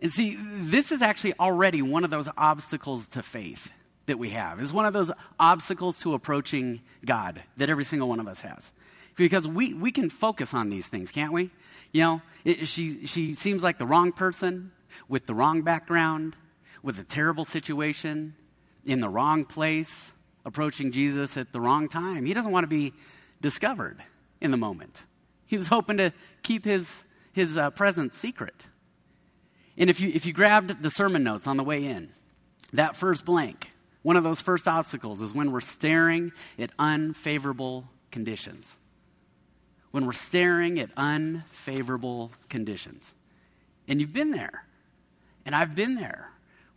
And 0.00 0.12
see, 0.12 0.36
this 0.38 0.92
is 0.92 1.00
actually 1.00 1.32
already 1.40 1.80
one 1.80 2.04
of 2.04 2.10
those 2.10 2.28
obstacles 2.36 3.08
to 3.08 3.22
faith 3.22 3.72
that 4.04 4.18
we 4.18 4.30
have. 4.30 4.60
It's 4.60 4.70
one 4.70 4.84
of 4.84 4.92
those 4.92 5.10
obstacles 5.38 5.98
to 6.00 6.12
approaching 6.12 6.82
God 7.06 7.42
that 7.56 7.70
every 7.70 7.84
single 7.84 8.06
one 8.06 8.20
of 8.20 8.28
us 8.28 8.42
has. 8.42 8.70
Because 9.16 9.48
we, 9.48 9.72
we 9.72 9.92
can 9.92 10.10
focus 10.10 10.52
on 10.52 10.68
these 10.68 10.88
things, 10.88 11.10
can't 11.10 11.32
we? 11.32 11.48
You 11.92 12.02
know, 12.02 12.22
it, 12.44 12.68
she, 12.68 13.06
she 13.06 13.32
seems 13.32 13.62
like 13.62 13.78
the 13.78 13.86
wrong 13.86 14.12
person 14.12 14.72
with 15.08 15.24
the 15.24 15.34
wrong 15.34 15.62
background, 15.62 16.36
with 16.82 16.98
a 16.98 17.04
terrible 17.04 17.46
situation, 17.46 18.34
in 18.84 19.00
the 19.00 19.08
wrong 19.08 19.44
place, 19.44 20.12
approaching 20.44 20.92
Jesus 20.92 21.36
at 21.36 21.52
the 21.52 21.60
wrong 21.60 21.88
time. 21.88 22.24
He 22.24 22.34
doesn't 22.34 22.52
want 22.52 22.64
to 22.64 22.68
be 22.68 22.92
discovered 23.40 24.02
in 24.40 24.50
the 24.50 24.56
moment. 24.56 25.02
He 25.46 25.56
was 25.56 25.68
hoping 25.68 25.96
to 25.98 26.12
keep 26.42 26.64
his, 26.64 27.04
his 27.32 27.56
uh, 27.56 27.70
presence 27.70 28.16
secret. 28.16 28.66
And 29.76 29.90
if 29.90 30.00
you, 30.00 30.10
if 30.14 30.26
you 30.26 30.32
grabbed 30.32 30.82
the 30.82 30.90
sermon 30.90 31.22
notes 31.22 31.46
on 31.46 31.56
the 31.56 31.64
way 31.64 31.84
in, 31.84 32.10
that 32.72 32.96
first 32.96 33.24
blank, 33.24 33.72
one 34.02 34.16
of 34.16 34.24
those 34.24 34.40
first 34.40 34.68
obstacles 34.68 35.20
is 35.20 35.34
when 35.34 35.52
we're 35.52 35.60
staring 35.60 36.32
at 36.58 36.70
unfavorable 36.78 37.88
conditions. 38.10 38.78
When 39.90 40.06
we're 40.06 40.12
staring 40.12 40.78
at 40.78 40.90
unfavorable 40.96 42.32
conditions. 42.48 43.14
And 43.88 44.00
you've 44.00 44.12
been 44.12 44.30
there. 44.30 44.64
And 45.44 45.54
I've 45.54 45.74
been 45.74 45.96
there 45.96 46.30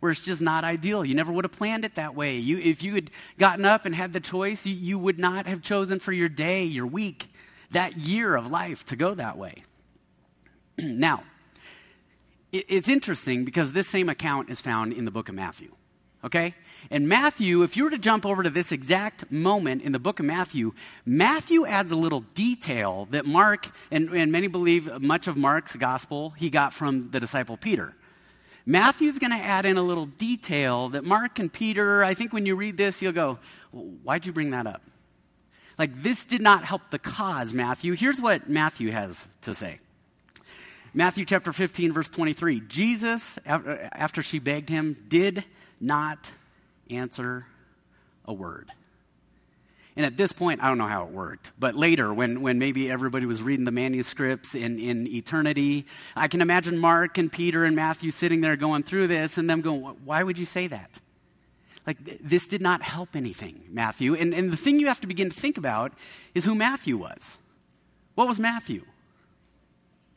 where 0.04 0.10
it's 0.10 0.20
just 0.20 0.42
not 0.42 0.64
ideal. 0.64 1.02
You 1.02 1.14
never 1.14 1.32
would 1.32 1.46
have 1.46 1.52
planned 1.52 1.82
it 1.82 1.94
that 1.94 2.14
way. 2.14 2.36
You, 2.36 2.58
if 2.58 2.82
you 2.82 2.94
had 2.94 3.10
gotten 3.38 3.64
up 3.64 3.86
and 3.86 3.94
had 3.94 4.12
the 4.12 4.20
choice, 4.20 4.66
you, 4.66 4.74
you 4.74 4.98
would 4.98 5.18
not 5.18 5.46
have 5.46 5.62
chosen 5.62 5.98
for 5.98 6.12
your 6.12 6.28
day, 6.28 6.62
your 6.64 6.86
week, 6.86 7.32
that 7.70 7.96
year 7.96 8.36
of 8.36 8.50
life 8.50 8.84
to 8.84 8.96
go 8.96 9.14
that 9.14 9.38
way. 9.38 9.54
now, 10.78 11.24
it, 12.52 12.66
it's 12.68 12.90
interesting 12.90 13.46
because 13.46 13.72
this 13.72 13.88
same 13.88 14.10
account 14.10 14.50
is 14.50 14.60
found 14.60 14.92
in 14.92 15.06
the 15.06 15.10
book 15.10 15.30
of 15.30 15.34
Matthew. 15.36 15.74
Okay? 16.22 16.54
And 16.90 17.08
Matthew, 17.08 17.62
if 17.62 17.74
you 17.74 17.84
were 17.84 17.90
to 17.90 17.96
jump 17.96 18.26
over 18.26 18.42
to 18.42 18.50
this 18.50 18.72
exact 18.72 19.32
moment 19.32 19.80
in 19.80 19.92
the 19.92 19.98
book 19.98 20.20
of 20.20 20.26
Matthew, 20.26 20.74
Matthew 21.06 21.64
adds 21.64 21.92
a 21.92 21.96
little 21.96 22.20
detail 22.34 23.08
that 23.10 23.24
Mark, 23.24 23.70
and, 23.90 24.10
and 24.10 24.30
many 24.30 24.48
believe 24.48 25.00
much 25.00 25.28
of 25.28 25.38
Mark's 25.38 25.76
gospel, 25.76 26.34
he 26.36 26.50
got 26.50 26.74
from 26.74 27.10
the 27.10 27.20
disciple 27.20 27.56
Peter. 27.56 27.94
Matthew's 28.66 29.18
going 29.18 29.30
to 29.30 29.36
add 29.36 29.66
in 29.66 29.76
a 29.76 29.82
little 29.82 30.06
detail 30.06 30.88
that 30.90 31.04
Mark 31.04 31.38
and 31.38 31.52
Peter, 31.52 32.02
I 32.02 32.14
think 32.14 32.32
when 32.32 32.46
you 32.46 32.56
read 32.56 32.76
this, 32.76 33.02
you'll 33.02 33.12
go, 33.12 33.38
Why'd 33.72 34.24
you 34.24 34.32
bring 34.32 34.50
that 34.50 34.66
up? 34.66 34.82
Like, 35.78 36.02
this 36.02 36.24
did 36.24 36.40
not 36.40 36.64
help 36.64 36.90
the 36.90 36.98
cause, 36.98 37.52
Matthew. 37.52 37.94
Here's 37.94 38.20
what 38.20 38.48
Matthew 38.48 38.90
has 38.92 39.26
to 39.42 39.54
say 39.54 39.80
Matthew 40.94 41.24
chapter 41.24 41.52
15, 41.52 41.92
verse 41.92 42.08
23. 42.08 42.60
Jesus, 42.60 43.38
after 43.44 44.22
she 44.22 44.38
begged 44.38 44.68
him, 44.68 44.96
did 45.08 45.44
not 45.80 46.30
answer 46.88 47.46
a 48.24 48.32
word. 48.32 48.70
And 49.96 50.04
at 50.04 50.16
this 50.16 50.32
point, 50.32 50.60
I 50.62 50.66
don't 50.66 50.78
know 50.78 50.88
how 50.88 51.04
it 51.04 51.12
worked, 51.12 51.52
but 51.56 51.76
later, 51.76 52.12
when, 52.12 52.42
when 52.42 52.58
maybe 52.58 52.90
everybody 52.90 53.26
was 53.26 53.42
reading 53.42 53.64
the 53.64 53.70
manuscripts 53.70 54.56
in, 54.56 54.80
in 54.80 55.06
eternity, 55.06 55.86
I 56.16 56.26
can 56.26 56.40
imagine 56.40 56.78
Mark 56.78 57.16
and 57.16 57.30
Peter 57.30 57.64
and 57.64 57.76
Matthew 57.76 58.10
sitting 58.10 58.40
there 58.40 58.56
going 58.56 58.82
through 58.82 59.06
this 59.06 59.38
and 59.38 59.48
them 59.48 59.60
going, 59.60 59.82
Why 60.04 60.24
would 60.24 60.36
you 60.36 60.46
say 60.46 60.66
that? 60.66 60.90
Like, 61.86 61.98
this 62.20 62.48
did 62.48 62.62
not 62.62 62.82
help 62.82 63.14
anything, 63.14 63.62
Matthew. 63.70 64.14
And, 64.14 64.34
and 64.34 64.50
the 64.50 64.56
thing 64.56 64.80
you 64.80 64.86
have 64.88 65.00
to 65.02 65.06
begin 65.06 65.30
to 65.30 65.38
think 65.38 65.58
about 65.58 65.92
is 66.34 66.44
who 66.44 66.54
Matthew 66.54 66.96
was. 66.96 67.38
What 68.14 68.26
was 68.26 68.40
Matthew? 68.40 68.84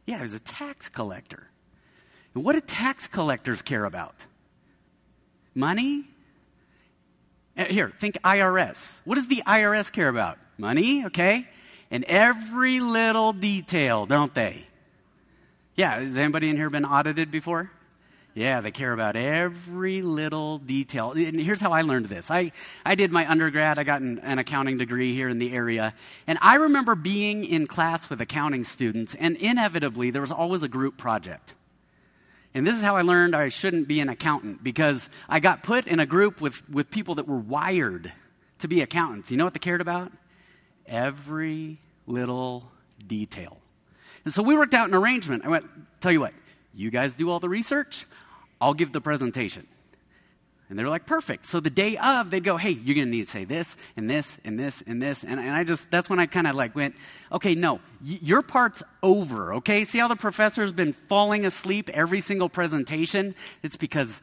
Yeah, 0.05 0.15
he 0.17 0.21
was 0.21 0.33
a 0.33 0.39
tax 0.39 0.87
collector. 0.87 1.49
And 2.33 2.43
what 2.43 2.53
do 2.53 2.61
tax 2.61 3.07
collectors 3.07 3.61
care 3.61 3.83
about? 3.83 4.25
Money? 5.53 6.05
Uh, 7.57 7.65
here, 7.65 7.91
think 7.99 8.21
IRS. 8.21 9.01
What 9.03 9.15
does 9.15 9.27
the 9.27 9.41
IRS 9.47 9.91
care 9.91 10.09
about? 10.09 10.37
Money, 10.57 11.05
okay? 11.05 11.47
And 11.89 12.03
every 12.03 12.79
little 12.79 13.33
detail, 13.33 14.05
don't 14.05 14.33
they? 14.33 14.67
Yeah, 15.75 15.99
has 15.99 16.17
anybody 16.17 16.49
in 16.49 16.57
here 16.57 16.69
been 16.69 16.85
audited 16.85 17.31
before? 17.31 17.71
Yeah, 18.37 18.61
they 18.61 18.69
care 18.69 18.93
about 18.93 19.15
every 19.15 20.03
little 20.03 20.59
detail. 20.59 21.13
And 21.13 21.39
here's 21.39 21.59
how 21.59 21.71
I 21.71 21.81
learned 21.81 22.05
this. 22.05 22.29
I, 22.29 22.51
I 22.85 22.93
did 22.93 23.11
my 23.11 23.27
undergrad, 23.27 23.79
I 23.79 23.83
got 23.83 24.01
an, 24.01 24.19
an, 24.19 24.37
accounting 24.37 24.77
degree 24.77 25.15
here 25.15 25.27
in 25.27 25.39
the 25.39 25.53
area. 25.53 25.95
And 26.27 26.37
I 26.39 26.55
remember 26.55 26.93
being 26.93 27.43
in 27.43 27.65
class 27.65 28.11
with 28.11 28.21
accounting 28.21 28.63
students, 28.63 29.15
and 29.15 29.35
inevitably, 29.37 30.11
there 30.11 30.21
was 30.21 30.31
always 30.31 30.61
a 30.61 30.67
group 30.67 30.97
project. 30.97 31.55
And 32.57 32.65
this 32.65 32.75
is 32.75 32.81
how 32.81 32.95
I 32.95 33.03
learned 33.03 33.35
I 33.35 33.49
shouldn't 33.49 33.87
be 33.87 33.99
an 33.99 34.09
accountant 34.09 34.63
because 34.63 35.09
I 35.29 35.39
got 35.39 35.61
put 35.61 35.85
in 35.85 35.99
a 35.99 36.07
group 36.07 36.41
with, 36.41 36.67
with 36.67 36.89
people 36.89 37.13
that 37.15 37.27
were 37.27 37.37
wired 37.37 38.11
to 38.59 38.67
be 38.67 38.81
accountants. 38.81 39.29
You 39.29 39.37
know 39.37 39.43
what 39.43 39.53
they 39.53 39.59
cared 39.59 39.79
about? 39.79 40.11
Every 40.87 41.79
little 42.07 42.71
detail. 43.05 43.59
And 44.25 44.33
so 44.33 44.41
we 44.41 44.57
worked 44.57 44.73
out 44.73 44.89
an 44.89 44.95
arrangement. 44.95 45.45
I 45.45 45.49
went, 45.49 45.65
tell 46.01 46.11
you 46.11 46.19
what, 46.19 46.33
you 46.73 46.89
guys 46.89 47.15
do 47.15 47.29
all 47.29 47.39
the 47.39 47.47
research, 47.47 48.07
I'll 48.59 48.73
give 48.73 48.91
the 48.91 49.01
presentation. 49.01 49.67
And 50.69 50.77
they 50.77 50.83
were 50.83 50.89
like, 50.89 51.05
perfect. 51.05 51.45
So 51.45 51.61
the 51.61 51.69
day 51.69 51.95
of, 51.97 52.29
they'd 52.29 52.43
go, 52.43 52.57
hey, 52.57 52.71
you're 52.71 52.95
going 52.95 53.07
to 53.07 53.11
need 53.11 53.25
to 53.25 53.31
say 53.31 53.45
this 53.45 53.77
and 53.95 54.09
this 54.09 54.37
and 54.43 54.59
this 54.59 54.83
and 54.85 55.01
this. 55.01 55.23
And, 55.23 55.39
and 55.39 55.51
I 55.51 55.63
just, 55.63 55.89
that's 55.89 56.09
when 56.09 56.19
I 56.19 56.25
kind 56.25 56.45
of 56.45 56.55
like 56.55 56.75
went, 56.75 56.95
okay, 57.31 57.55
no, 57.55 57.75
y- 58.05 58.19
your 58.21 58.41
part's 58.41 58.83
over, 59.01 59.53
okay? 59.55 59.85
See 59.85 59.97
how 59.97 60.09
the 60.09 60.17
professor's 60.17 60.73
been 60.73 60.91
falling 60.91 61.45
asleep 61.45 61.89
every 61.89 62.19
single 62.19 62.49
presentation? 62.49 63.33
It's 63.63 63.77
because 63.77 64.21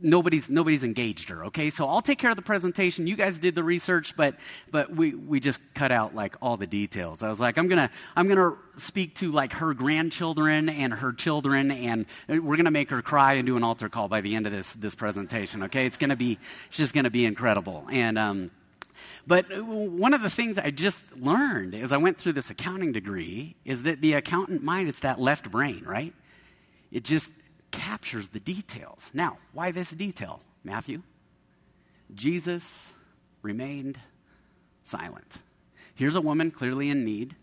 nobody's, 0.00 0.48
nobody's 0.48 0.82
engaged 0.82 1.28
her, 1.28 1.44
okay? 1.46 1.68
So 1.68 1.86
I'll 1.86 2.00
take 2.00 2.18
care 2.18 2.30
of 2.30 2.36
the 2.36 2.42
presentation. 2.42 3.06
You 3.06 3.16
guys 3.16 3.38
did 3.38 3.54
the 3.54 3.64
research, 3.64 4.16
but, 4.16 4.36
but 4.70 4.96
we, 4.96 5.14
we 5.14 5.40
just 5.40 5.60
cut 5.74 5.92
out 5.92 6.14
like 6.14 6.36
all 6.40 6.56
the 6.56 6.66
details. 6.66 7.22
I 7.22 7.28
was 7.28 7.38
like, 7.38 7.58
I'm 7.58 7.68
going 7.68 7.86
to, 7.86 7.94
I'm 8.16 8.28
going 8.28 8.38
to 8.38 8.56
speak 8.80 9.16
to 9.16 9.30
like 9.30 9.52
her 9.54 9.74
grandchildren 9.74 10.70
and 10.70 10.94
her 10.94 11.12
children, 11.12 11.70
and 11.70 12.06
we're 12.28 12.56
going 12.56 12.64
to 12.64 12.70
make 12.70 12.88
her 12.88 13.02
cry 13.02 13.34
and 13.34 13.46
do 13.46 13.58
an 13.58 13.62
altar 13.62 13.90
call 13.90 14.08
by 14.08 14.22
the 14.22 14.34
end 14.34 14.46
of 14.46 14.52
this, 14.52 14.72
this 14.72 14.94
presentation, 14.94 15.64
okay? 15.64 15.81
It's 15.86 15.98
going 15.98 16.10
to 16.10 16.16
be, 16.16 16.38
it's 16.68 16.76
just 16.76 16.94
going 16.94 17.04
to 17.04 17.10
be 17.10 17.24
incredible. 17.24 17.86
And, 17.90 18.18
um, 18.18 18.50
but 19.26 19.46
one 19.64 20.14
of 20.14 20.22
the 20.22 20.30
things 20.30 20.58
I 20.58 20.70
just 20.70 21.04
learned 21.16 21.74
as 21.74 21.92
I 21.92 21.96
went 21.96 22.18
through 22.18 22.32
this 22.32 22.50
accounting 22.50 22.92
degree 22.92 23.56
is 23.64 23.84
that 23.84 24.00
the 24.00 24.14
accountant 24.14 24.62
mind, 24.62 24.88
it's 24.88 25.00
that 25.00 25.20
left 25.20 25.50
brain, 25.50 25.84
right? 25.84 26.12
It 26.90 27.04
just 27.04 27.32
captures 27.70 28.28
the 28.28 28.40
details. 28.40 29.10
Now, 29.14 29.38
why 29.52 29.70
this 29.70 29.90
detail, 29.90 30.40
Matthew? 30.64 31.02
Jesus 32.14 32.92
remained 33.42 33.98
silent. 34.84 35.38
Here's 35.94 36.16
a 36.16 36.20
woman 36.20 36.50
clearly 36.50 36.90
in 36.90 37.04
need. 37.04 37.36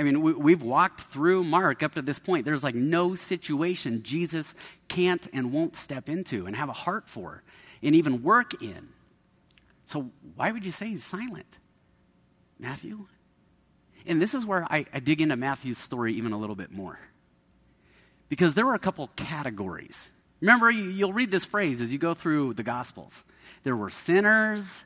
I 0.00 0.02
mean, 0.02 0.22
we, 0.22 0.52
have 0.52 0.62
walked 0.62 1.02
through 1.02 1.44
Mark 1.44 1.82
up 1.82 1.94
to 1.94 2.00
this 2.00 2.18
point. 2.18 2.46
There's 2.46 2.64
like 2.64 2.74
no 2.74 3.14
situation 3.14 4.02
Jesus 4.02 4.54
can't 4.88 5.26
and 5.34 5.52
won't 5.52 5.76
step 5.76 6.08
into 6.08 6.46
and 6.46 6.56
have 6.56 6.70
a 6.70 6.72
heart 6.72 7.06
for 7.06 7.42
and 7.82 7.94
even 7.94 8.22
work 8.22 8.62
in. 8.62 8.88
So, 9.84 10.10
why 10.36 10.52
would 10.52 10.64
you 10.64 10.72
say 10.72 10.86
he's 10.86 11.04
silent? 11.04 11.58
Matthew? 12.58 13.08
And 14.06 14.22
this 14.22 14.32
is 14.32 14.46
where 14.46 14.64
I, 14.70 14.86
I 14.90 15.00
dig 15.00 15.20
into 15.20 15.36
Matthew's 15.36 15.76
story 15.76 16.14
even 16.14 16.32
a 16.32 16.38
little 16.38 16.56
bit 16.56 16.72
more. 16.72 16.98
Because 18.30 18.54
there 18.54 18.64
were 18.64 18.74
a 18.74 18.78
couple 18.78 19.06
categories. 19.16 20.10
Remember, 20.40 20.70
you, 20.70 20.84
you'll 20.84 21.12
read 21.12 21.30
this 21.30 21.44
phrase 21.44 21.82
as 21.82 21.92
you 21.92 21.98
go 21.98 22.14
through 22.14 22.54
the 22.54 22.62
Gospels. 22.62 23.22
There 23.64 23.76
were 23.76 23.90
sinners 23.90 24.82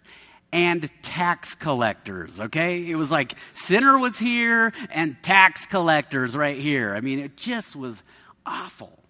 and 0.55 0.89
tax 1.03 1.57
collectors, 1.57 2.39
okay? 2.39 2.89
It 2.89 2.95
was 2.95 3.11
like 3.11 3.37
sinner 3.55 3.99
was 3.99 4.21
here 4.21 4.73
and 4.91 5.17
tax 5.21 5.67
collectors 5.67 6.37
right 6.37 6.57
here. 6.57 6.95
I 6.95 7.01
mean, 7.01 7.19
it 7.19 7.37
just 7.37 7.75
was 7.75 8.05
awful. 8.47 9.03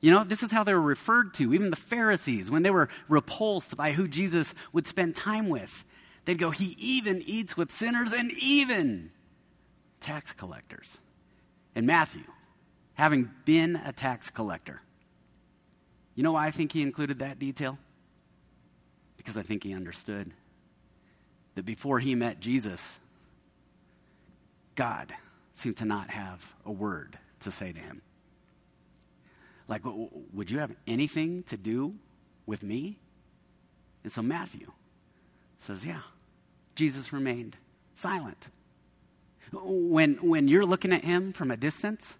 You 0.00 0.12
know, 0.12 0.22
this 0.22 0.44
is 0.44 0.52
how 0.52 0.62
they 0.62 0.72
were 0.72 0.80
referred 0.80 1.34
to. 1.34 1.52
Even 1.52 1.70
the 1.70 1.76
Pharisees, 1.76 2.52
when 2.52 2.62
they 2.62 2.70
were 2.70 2.88
repulsed 3.08 3.76
by 3.76 3.90
who 3.90 4.06
Jesus 4.06 4.54
would 4.72 4.86
spend 4.86 5.16
time 5.16 5.48
with, 5.48 5.84
they'd 6.24 6.38
go, 6.38 6.50
He 6.50 6.76
even 6.78 7.20
eats 7.26 7.56
with 7.56 7.72
sinners 7.72 8.12
and 8.12 8.30
even 8.40 9.10
tax 9.98 10.32
collectors. 10.32 11.00
And 11.74 11.84
Matthew, 11.84 12.22
having 12.94 13.28
been 13.44 13.74
a 13.74 13.92
tax 13.92 14.30
collector, 14.30 14.82
you 16.14 16.22
know 16.22 16.32
why 16.32 16.46
I 16.46 16.52
think 16.52 16.70
he 16.70 16.82
included 16.82 17.18
that 17.18 17.40
detail? 17.40 17.76
Because 19.16 19.36
I 19.36 19.42
think 19.42 19.64
he 19.64 19.74
understood 19.74 20.32
that 21.56 21.64
before 21.64 21.98
he 21.98 22.14
met 22.14 22.38
Jesus, 22.38 23.00
God 24.76 25.12
seemed 25.54 25.78
to 25.78 25.84
not 25.84 26.10
have 26.10 26.54
a 26.64 26.70
word 26.70 27.18
to 27.40 27.50
say 27.50 27.72
to 27.72 27.80
him. 27.80 28.02
Like, 29.66 29.82
would 29.84 30.50
you 30.50 30.60
have 30.60 30.70
anything 30.86 31.42
to 31.44 31.56
do 31.56 31.94
with 32.44 32.62
me? 32.62 32.98
And 34.04 34.12
so 34.12 34.22
Matthew 34.22 34.70
says, 35.58 35.84
Yeah, 35.84 36.02
Jesus 36.76 37.12
remained 37.12 37.56
silent. 37.94 38.48
When, 39.52 40.16
when 40.16 40.46
you're 40.46 40.66
looking 40.66 40.92
at 40.92 41.04
him 41.04 41.32
from 41.32 41.50
a 41.50 41.56
distance, 41.56 42.16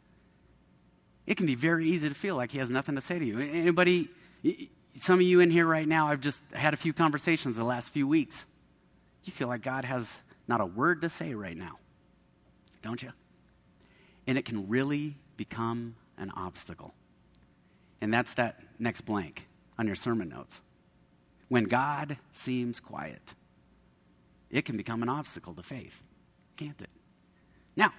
it 1.26 1.37
can 1.37 1.47
be 1.47 1.55
very 1.55 1.88
easy 1.88 2.09
to 2.09 2.14
feel 2.14 2.37
like 2.37 2.52
he 2.52 2.59
has 2.59 2.71
nothing 2.71 2.95
to 2.95 3.00
say 3.00 3.19
to 3.19 3.25
you. 3.25 3.38
Anybody, 3.38 4.09
some 4.97 5.16
of 5.16 5.23
you 5.23 5.40
in 5.40 5.50
here 5.50 5.66
right 5.66 5.87
now, 5.87 6.09
I've 6.09 6.21
just 6.21 6.43
had 6.55 6.73
a 6.73 6.76
few 6.76 6.93
conversations 6.93 7.57
the 7.57 7.64
last 7.64 7.93
few 7.93 8.09
weeks 8.09 8.47
you 9.26 9.33
feel 9.33 9.49
like 9.49 9.62
God 9.62 9.85
has 9.85 10.21
not 10.49 10.61
a 10.61 10.66
word 10.66 11.02
to 11.02 11.09
say 11.09 11.35
right 11.35 11.56
now, 11.56 11.78
don't 12.83 13.02
you? 13.02 13.12
And 14.26 14.38
it 14.38 14.45
can 14.45 14.68
really 14.68 15.16
become 15.37 15.97
an 16.16 16.30
obstacle. 16.30 16.95
And 18.00 18.12
that's 18.12 18.35
that 18.35 18.61
next 18.78 19.02
blank 19.02 19.47
on 19.78 19.87
your 19.87 19.97
sermon 19.97 20.28
notes. 20.28 20.61
When 21.49 21.64
God 21.64 22.18
seems 22.33 22.80
quiet, 22.80 23.35
it 24.50 24.64
can 24.64 24.76
become 24.76 25.02
an 25.02 25.09
obstacle 25.09 25.54
to 25.54 25.62
faith, 25.62 26.02
can't 26.56 26.80
it? 26.80 26.90
Now, 27.76 27.92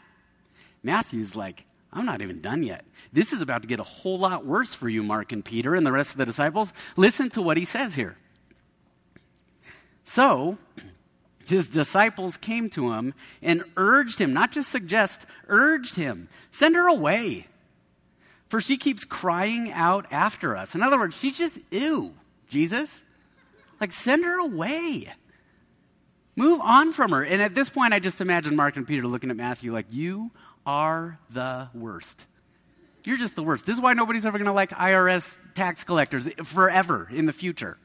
Matthew's 0.84 1.36
like, 1.36 1.66
I'm 1.92 2.06
not 2.06 2.22
even 2.22 2.42
done 2.42 2.64
yet. 2.64 2.86
This 3.14 3.32
is 3.32 3.42
about 3.42 3.62
to 3.62 3.68
get 3.68 3.80
a 3.80 3.84
whole 3.84 4.20
lot 4.20 4.46
worse 4.46 4.74
for 4.74 4.90
you, 4.90 5.04
Mark 5.04 5.32
and 5.32 5.44
Peter 5.44 5.76
and 5.76 5.86
the 5.86 5.92
rest 5.92 6.12
of 6.12 6.18
the 6.18 6.26
disciples. 6.26 6.74
Listen 6.96 7.30
to 7.32 7.42
what 7.42 7.58
he 7.58 7.66
says 7.66 7.96
here. 7.96 8.18
So, 10.04 10.58
his 11.48 11.70
disciples 11.70 12.36
came 12.36 12.70
to 12.72 12.92
him 12.92 13.14
and 13.42 13.64
urged 13.78 14.20
him, 14.20 14.34
not 14.34 14.52
just 14.52 14.70
suggest, 14.70 15.26
urged 15.48 15.96
him, 15.96 16.28
send 16.52 16.76
her 16.76 16.88
away. 16.88 17.48
For 18.50 18.60
she 18.60 18.78
keeps 18.78 19.06
crying 19.06 19.72
out 19.72 20.06
after 20.12 20.58
us. 20.58 20.76
In 20.76 20.84
other 20.84 20.98
words, 20.98 21.18
she's 21.18 21.38
just, 21.38 21.60
ew, 21.72 22.14
Jesus. 22.50 23.02
Like, 23.80 23.92
send 23.92 24.26
her 24.26 24.40
away. 24.40 25.14
Move 26.36 26.60
on 26.62 26.92
from 26.92 27.12
her. 27.12 27.24
And 27.24 27.42
at 27.42 27.56
this 27.56 27.70
point, 27.70 27.94
I 27.94 28.00
just 28.00 28.20
imagine 28.20 28.56
Mark 28.56 28.76
and 28.76 28.86
Peter 28.86 29.08
looking 29.08 29.32
at 29.32 29.38
Matthew 29.38 29.74
like, 29.74 29.88
you 29.90 30.32
are 30.66 31.18
the 31.30 31.70
worst. 31.74 32.26
You're 33.06 33.18
just 33.18 33.38
the 33.38 33.44
worst. 33.44 33.66
This 33.66 33.76
is 33.76 33.82
why 33.82 33.94
nobody's 33.94 34.26
ever 34.26 34.38
going 34.38 34.48
to 34.48 34.54
like 34.54 34.72
IRS 34.72 35.38
tax 35.56 35.86
collectors 35.86 36.28
forever 36.44 37.08
in 37.10 37.26
the 37.26 37.32
future, 37.32 37.78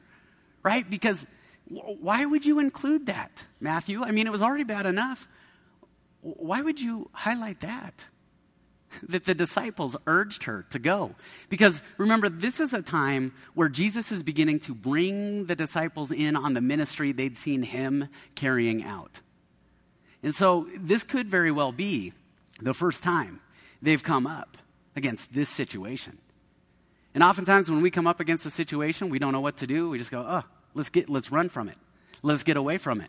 right? 0.63 0.87
Because 0.89 1.25
why 1.67 2.25
would 2.25 2.45
you 2.45 2.59
include 2.59 3.05
that, 3.07 3.45
Matthew? 3.59 4.03
I 4.03 4.11
mean, 4.11 4.27
it 4.27 4.31
was 4.31 4.43
already 4.43 4.63
bad 4.63 4.85
enough. 4.85 5.27
Why 6.21 6.61
would 6.61 6.79
you 6.79 7.09
highlight 7.13 7.61
that? 7.61 8.07
that 9.09 9.25
the 9.25 9.33
disciples 9.33 9.95
urged 10.07 10.43
her 10.43 10.65
to 10.69 10.79
go. 10.79 11.15
Because 11.49 11.81
remember, 11.97 12.29
this 12.29 12.59
is 12.59 12.73
a 12.73 12.81
time 12.81 13.33
where 13.53 13.69
Jesus 13.69 14.11
is 14.11 14.23
beginning 14.23 14.59
to 14.61 14.73
bring 14.73 15.45
the 15.45 15.55
disciples 15.55 16.11
in 16.11 16.35
on 16.35 16.53
the 16.53 16.61
ministry 16.61 17.11
they'd 17.11 17.37
seen 17.37 17.63
him 17.63 18.07
carrying 18.35 18.83
out. 18.83 19.21
And 20.21 20.33
so 20.33 20.67
this 20.77 21.03
could 21.03 21.29
very 21.29 21.51
well 21.51 21.71
be 21.71 22.13
the 22.61 22.73
first 22.73 23.03
time 23.03 23.41
they've 23.81 24.03
come 24.03 24.25
up 24.25 24.57
against 24.95 25.33
this 25.33 25.49
situation. 25.49 26.17
And 27.13 27.23
oftentimes 27.23 27.69
when 27.69 27.81
we 27.81 27.91
come 27.91 28.07
up 28.07 28.19
against 28.19 28.45
a 28.45 28.49
situation, 28.49 29.09
we 29.09 29.19
don't 29.19 29.33
know 29.33 29.41
what 29.41 29.57
to 29.57 29.67
do. 29.67 29.89
We 29.89 29.97
just 29.97 30.11
go, 30.11 30.25
oh, 30.27 30.43
let's 30.73 30.89
get 30.89 31.09
let's 31.09 31.31
run 31.31 31.49
from 31.49 31.69
it. 31.69 31.77
Let's 32.21 32.43
get 32.43 32.57
away 32.57 32.77
from 32.77 33.01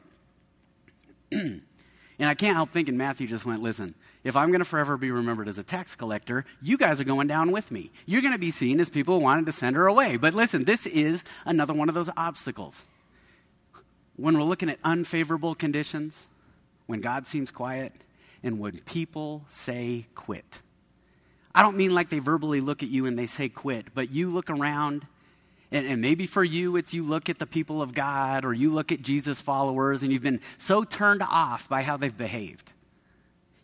it. 1.30 1.62
And 2.18 2.30
I 2.30 2.34
can't 2.34 2.54
help 2.54 2.70
thinking 2.70 2.96
Matthew 2.96 3.26
just 3.26 3.44
went, 3.44 3.62
listen, 3.62 3.94
if 4.22 4.36
I'm 4.36 4.50
going 4.50 4.60
to 4.60 4.64
forever 4.64 4.96
be 4.96 5.10
remembered 5.10 5.48
as 5.48 5.58
a 5.58 5.64
tax 5.64 5.96
collector, 5.96 6.44
you 6.62 6.78
guys 6.78 7.00
are 7.00 7.04
going 7.04 7.26
down 7.26 7.50
with 7.50 7.70
me. 7.70 7.90
You're 8.06 8.22
going 8.22 8.32
to 8.32 8.38
be 8.38 8.52
seen 8.52 8.80
as 8.80 8.88
people 8.88 9.18
who 9.18 9.24
wanted 9.24 9.46
to 9.46 9.52
send 9.52 9.74
her 9.76 9.86
away. 9.86 10.16
But 10.16 10.32
listen, 10.32 10.64
this 10.64 10.86
is 10.86 11.24
another 11.44 11.74
one 11.74 11.88
of 11.88 11.94
those 11.94 12.10
obstacles. 12.16 12.84
When 14.16 14.38
we're 14.38 14.44
looking 14.44 14.70
at 14.70 14.78
unfavorable 14.84 15.56
conditions, 15.56 16.28
when 16.86 17.00
God 17.00 17.26
seems 17.26 17.50
quiet, 17.50 17.92
and 18.44 18.60
when 18.60 18.78
people 18.80 19.44
say 19.48 20.06
quit. 20.14 20.60
I 21.54 21.62
don't 21.62 21.76
mean 21.76 21.94
like 21.94 22.10
they 22.10 22.18
verbally 22.18 22.60
look 22.60 22.82
at 22.82 22.90
you 22.90 23.06
and 23.06 23.18
they 23.18 23.26
say 23.26 23.48
quit, 23.48 23.94
but 23.94 24.10
you 24.10 24.30
look 24.30 24.50
around 24.50 25.06
and, 25.74 25.88
and, 25.88 26.00
maybe 26.00 26.24
for 26.26 26.44
you, 26.44 26.76
it's 26.76 26.94
you 26.94 27.02
look 27.02 27.28
at 27.28 27.40
the 27.40 27.46
people 27.46 27.82
of 27.82 27.94
God 27.94 28.44
or 28.44 28.54
you 28.54 28.72
look 28.72 28.92
at 28.92 29.02
Jesus' 29.02 29.40
followers 29.40 30.04
and 30.04 30.12
you've 30.12 30.22
been 30.22 30.40
so 30.56 30.84
turned 30.84 31.20
off 31.20 31.68
by 31.68 31.82
how 31.82 31.96
they've 31.96 32.16
behaved. 32.16 32.72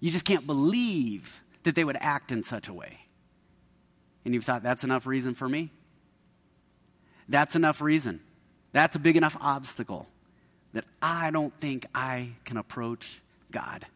You 0.00 0.10
just 0.10 0.24
can't 0.24 0.44
believe 0.44 1.40
that 1.62 1.76
they 1.76 1.84
would 1.84 1.96
act 2.00 2.32
in 2.32 2.42
such 2.42 2.66
a 2.66 2.72
way. 2.72 2.98
And 4.24 4.34
you've 4.34 4.44
thought, 4.44 4.64
that's 4.64 4.82
enough 4.82 5.06
reason 5.06 5.34
for 5.34 5.48
me? 5.48 5.70
That's 7.28 7.54
enough 7.54 7.80
reason. 7.80 8.20
That's 8.72 8.96
a 8.96 8.98
big 8.98 9.16
enough 9.16 9.36
obstacle 9.40 10.08
that 10.72 10.84
I 11.00 11.30
don't 11.30 11.54
think 11.60 11.86
I 11.94 12.30
can 12.44 12.56
approach 12.56 13.20
God. 13.52 13.86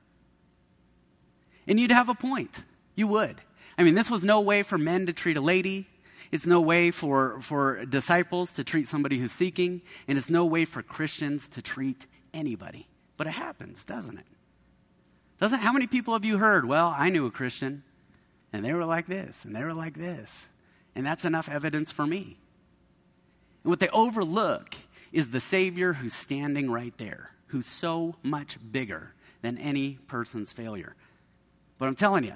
And 1.66 1.80
you'd 1.80 1.90
have 1.90 2.09
a 2.09 2.14
point. 2.14 2.62
You 2.94 3.09
would. 3.09 3.40
I 3.76 3.83
mean, 3.83 3.97
this 3.97 4.09
was 4.09 4.23
no 4.23 4.40
way 4.40 4.62
for 4.62 4.78
men 4.78 5.06
to 5.06 5.12
treat 5.12 5.37
a 5.37 5.40
lady. 5.40 5.88
It's 6.34 6.48
no 6.48 6.60
way 6.60 6.90
for, 6.90 7.40
for 7.42 7.84
disciples 7.84 8.54
to 8.54 8.64
treat 8.64 8.88
somebody 8.88 9.18
who's 9.18 9.30
seeking, 9.30 9.82
and 10.08 10.18
it's 10.18 10.30
no 10.30 10.44
way 10.44 10.64
for 10.64 10.82
Christians 10.82 11.46
to 11.50 11.62
treat 11.62 12.08
anybody. 12.34 12.88
But 13.16 13.28
it 13.28 13.34
happens, 13.34 13.84
doesn't 13.84 14.18
it? 14.18 14.26
Doesn't 15.38 15.60
how 15.60 15.72
many 15.72 15.86
people 15.86 16.12
have 16.12 16.24
you 16.24 16.38
heard? 16.38 16.66
Well, 16.66 16.92
I 16.98 17.08
knew 17.10 17.24
a 17.26 17.30
Christian, 17.30 17.84
and 18.52 18.64
they 18.64 18.72
were 18.72 18.84
like 18.84 19.06
this, 19.06 19.44
and 19.44 19.54
they 19.54 19.62
were 19.62 19.72
like 19.72 19.94
this. 19.94 20.48
And 20.96 21.06
that's 21.06 21.24
enough 21.24 21.48
evidence 21.48 21.92
for 21.92 22.04
me. 22.04 22.36
And 23.62 23.70
what 23.70 23.78
they 23.78 23.88
overlook 23.90 24.74
is 25.12 25.30
the 25.30 25.38
Savior 25.38 25.92
who's 25.92 26.14
standing 26.14 26.68
right 26.68 26.98
there, 26.98 27.30
who's 27.46 27.66
so 27.66 28.16
much 28.24 28.58
bigger 28.72 29.14
than 29.42 29.56
any 29.56 30.00
person's 30.08 30.52
failure. 30.52 30.96
But 31.78 31.87
I'm 31.87 31.94
telling 31.94 32.24
you, 32.24 32.35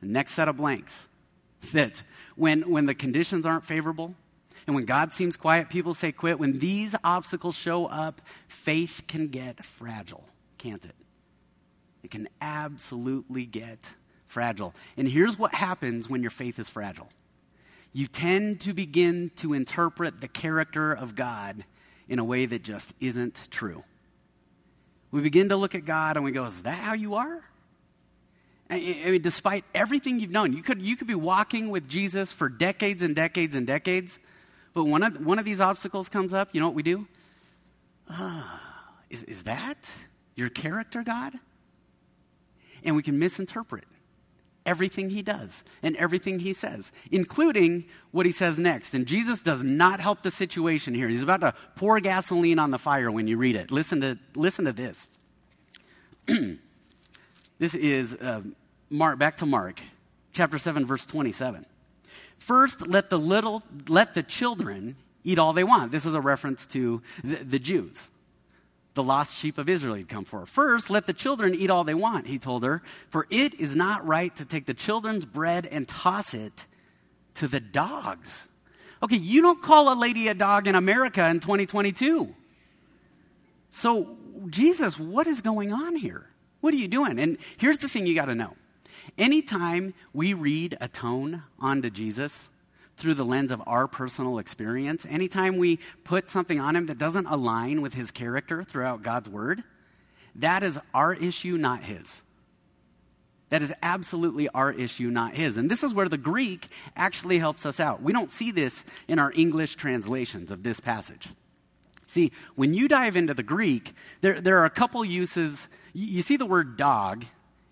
the 0.00 0.06
next 0.06 0.32
set 0.32 0.48
of 0.48 0.56
blanks 0.56 1.08
that 1.72 2.02
when, 2.36 2.62
when 2.70 2.86
the 2.86 2.94
conditions 2.94 3.46
aren't 3.46 3.64
favorable 3.64 4.14
and 4.66 4.74
when 4.74 4.84
God 4.84 5.12
seems 5.12 5.36
quiet, 5.36 5.70
people 5.70 5.94
say 5.94 6.12
quit. 6.12 6.38
When 6.38 6.58
these 6.58 6.94
obstacles 7.02 7.56
show 7.56 7.86
up, 7.86 8.20
faith 8.48 9.02
can 9.08 9.28
get 9.28 9.64
fragile, 9.64 10.24
can't 10.58 10.84
it? 10.84 10.94
It 12.02 12.10
can 12.10 12.28
absolutely 12.40 13.46
get 13.46 13.92
fragile. 14.26 14.74
And 14.96 15.08
here's 15.08 15.38
what 15.38 15.54
happens 15.54 16.10
when 16.10 16.22
your 16.22 16.30
faith 16.30 16.58
is 16.58 16.68
fragile 16.68 17.08
you 17.94 18.06
tend 18.06 18.60
to 18.60 18.74
begin 18.74 19.30
to 19.36 19.54
interpret 19.54 20.20
the 20.20 20.28
character 20.28 20.92
of 20.92 21.16
God 21.16 21.64
in 22.06 22.18
a 22.18 22.24
way 22.24 22.44
that 22.44 22.62
just 22.62 22.92
isn't 23.00 23.48
true. 23.50 23.82
We 25.10 25.22
begin 25.22 25.48
to 25.48 25.56
look 25.56 25.74
at 25.74 25.86
God 25.86 26.16
and 26.16 26.24
we 26.24 26.30
go, 26.30 26.44
Is 26.44 26.62
that 26.62 26.78
how 26.78 26.92
you 26.92 27.14
are? 27.14 27.47
I 28.70 28.76
mean, 28.76 29.22
despite 29.22 29.64
everything 29.74 30.20
you've 30.20 30.30
known, 30.30 30.52
you 30.52 30.62
could, 30.62 30.82
you 30.82 30.94
could 30.96 31.06
be 31.06 31.14
walking 31.14 31.70
with 31.70 31.88
Jesus 31.88 32.32
for 32.32 32.48
decades 32.48 33.02
and 33.02 33.16
decades 33.16 33.54
and 33.54 33.66
decades, 33.66 34.18
but 34.74 34.84
one 34.84 35.02
of, 35.02 35.24
one 35.24 35.38
of 35.38 35.44
these 35.44 35.60
obstacles 35.60 36.08
comes 36.08 36.34
up, 36.34 36.50
you 36.52 36.60
know 36.60 36.66
what 36.66 36.74
we 36.74 36.82
do? 36.82 37.06
Uh, 38.10 38.42
is, 39.08 39.22
is 39.24 39.44
that 39.44 39.90
your 40.36 40.50
character, 40.50 41.02
God? 41.02 41.34
And 42.84 42.94
we 42.94 43.02
can 43.02 43.18
misinterpret 43.18 43.84
everything 44.66 45.08
he 45.08 45.22
does 45.22 45.64
and 45.82 45.96
everything 45.96 46.38
he 46.40 46.52
says, 46.52 46.92
including 47.10 47.86
what 48.10 48.26
he 48.26 48.32
says 48.32 48.58
next. 48.58 48.92
And 48.92 49.06
Jesus 49.06 49.40
does 49.40 49.62
not 49.62 50.00
help 50.00 50.22
the 50.22 50.30
situation 50.30 50.94
here. 50.94 51.08
He's 51.08 51.22
about 51.22 51.40
to 51.40 51.54
pour 51.74 51.98
gasoline 52.00 52.58
on 52.58 52.70
the 52.70 52.78
fire 52.78 53.10
when 53.10 53.26
you 53.26 53.38
read 53.38 53.56
it. 53.56 53.70
Listen 53.70 54.02
to, 54.02 54.18
listen 54.36 54.66
to 54.66 54.72
this. 54.72 55.08
This 57.58 57.74
is 57.74 58.14
uh, 58.14 58.42
Mark, 58.88 59.18
back 59.18 59.38
to 59.38 59.46
Mark, 59.46 59.80
chapter 60.32 60.58
7, 60.58 60.86
verse 60.86 61.04
27. 61.04 61.66
First, 62.38 62.86
let 62.86 63.10
the 63.10 63.18
little, 63.18 63.64
let 63.88 64.14
the 64.14 64.22
children 64.22 64.96
eat 65.24 65.40
all 65.40 65.52
they 65.52 65.64
want. 65.64 65.90
This 65.90 66.06
is 66.06 66.14
a 66.14 66.20
reference 66.20 66.66
to 66.68 67.02
the, 67.24 67.36
the 67.36 67.58
Jews. 67.58 68.10
The 68.94 69.02
lost 69.02 69.36
sheep 69.36 69.58
of 69.58 69.68
Israel 69.68 69.96
he'd 69.96 70.08
come 70.08 70.24
for. 70.24 70.46
First, 70.46 70.88
let 70.88 71.06
the 71.06 71.12
children 71.12 71.52
eat 71.52 71.68
all 71.68 71.82
they 71.82 71.94
want, 71.94 72.28
he 72.28 72.38
told 72.38 72.62
her, 72.62 72.80
for 73.10 73.26
it 73.28 73.54
is 73.54 73.74
not 73.74 74.06
right 74.06 74.34
to 74.36 74.44
take 74.44 74.66
the 74.66 74.74
children's 74.74 75.24
bread 75.24 75.66
and 75.66 75.86
toss 75.88 76.34
it 76.34 76.66
to 77.34 77.48
the 77.48 77.60
dogs. 77.60 78.46
Okay, 79.02 79.16
you 79.16 79.42
don't 79.42 79.62
call 79.62 79.92
a 79.92 79.96
lady 79.98 80.28
a 80.28 80.34
dog 80.34 80.68
in 80.68 80.76
America 80.76 81.26
in 81.26 81.40
2022. 81.40 82.34
So, 83.70 84.16
Jesus, 84.48 84.98
what 84.98 85.26
is 85.26 85.40
going 85.40 85.72
on 85.72 85.96
here? 85.96 86.27
What 86.60 86.74
are 86.74 86.78
you 86.78 86.88
doing? 86.88 87.18
And 87.18 87.38
here's 87.56 87.78
the 87.78 87.88
thing 87.88 88.06
you 88.06 88.14
got 88.14 88.26
to 88.26 88.34
know 88.34 88.54
anytime 89.16 89.94
we 90.12 90.34
read 90.34 90.76
a 90.80 90.88
tone 90.88 91.42
onto 91.58 91.90
Jesus 91.90 92.48
through 92.96 93.14
the 93.14 93.24
lens 93.24 93.52
of 93.52 93.62
our 93.66 93.86
personal 93.86 94.38
experience, 94.38 95.06
anytime 95.08 95.56
we 95.56 95.78
put 96.04 96.28
something 96.28 96.58
on 96.58 96.74
him 96.74 96.86
that 96.86 96.98
doesn't 96.98 97.26
align 97.26 97.80
with 97.80 97.94
his 97.94 98.10
character 98.10 98.64
throughout 98.64 99.02
God's 99.02 99.28
word, 99.28 99.62
that 100.34 100.62
is 100.62 100.78
our 100.92 101.14
issue, 101.14 101.56
not 101.56 101.84
his. 101.84 102.22
That 103.50 103.62
is 103.62 103.72
absolutely 103.82 104.48
our 104.50 104.72
issue, 104.72 105.10
not 105.10 105.34
his. 105.34 105.56
And 105.56 105.70
this 105.70 105.82
is 105.82 105.94
where 105.94 106.08
the 106.08 106.18
Greek 106.18 106.68
actually 106.96 107.38
helps 107.38 107.64
us 107.64 107.80
out. 107.80 108.02
We 108.02 108.12
don't 108.12 108.30
see 108.30 108.50
this 108.50 108.84
in 109.06 109.18
our 109.18 109.32
English 109.34 109.76
translations 109.76 110.50
of 110.50 110.62
this 110.62 110.80
passage. 110.80 111.28
See, 112.06 112.32
when 112.56 112.74
you 112.74 112.88
dive 112.88 113.16
into 113.16 113.34
the 113.34 113.42
Greek, 113.42 113.94
there, 114.20 114.40
there 114.40 114.58
are 114.58 114.64
a 114.64 114.70
couple 114.70 115.04
uses. 115.04 115.68
You, 115.92 116.22
see 116.22 116.36
the 116.36 116.46
word 116.46 116.76
dog 116.76 117.24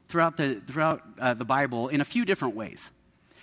throughout, 0.08 0.36
the, 0.36 0.60
throughout 0.66 1.02
uh, 1.18 1.34
the 1.34 1.44
Bible 1.44 1.88
in 1.88 2.00
a 2.00 2.04
few 2.04 2.24
different 2.24 2.54
ways. 2.54 2.90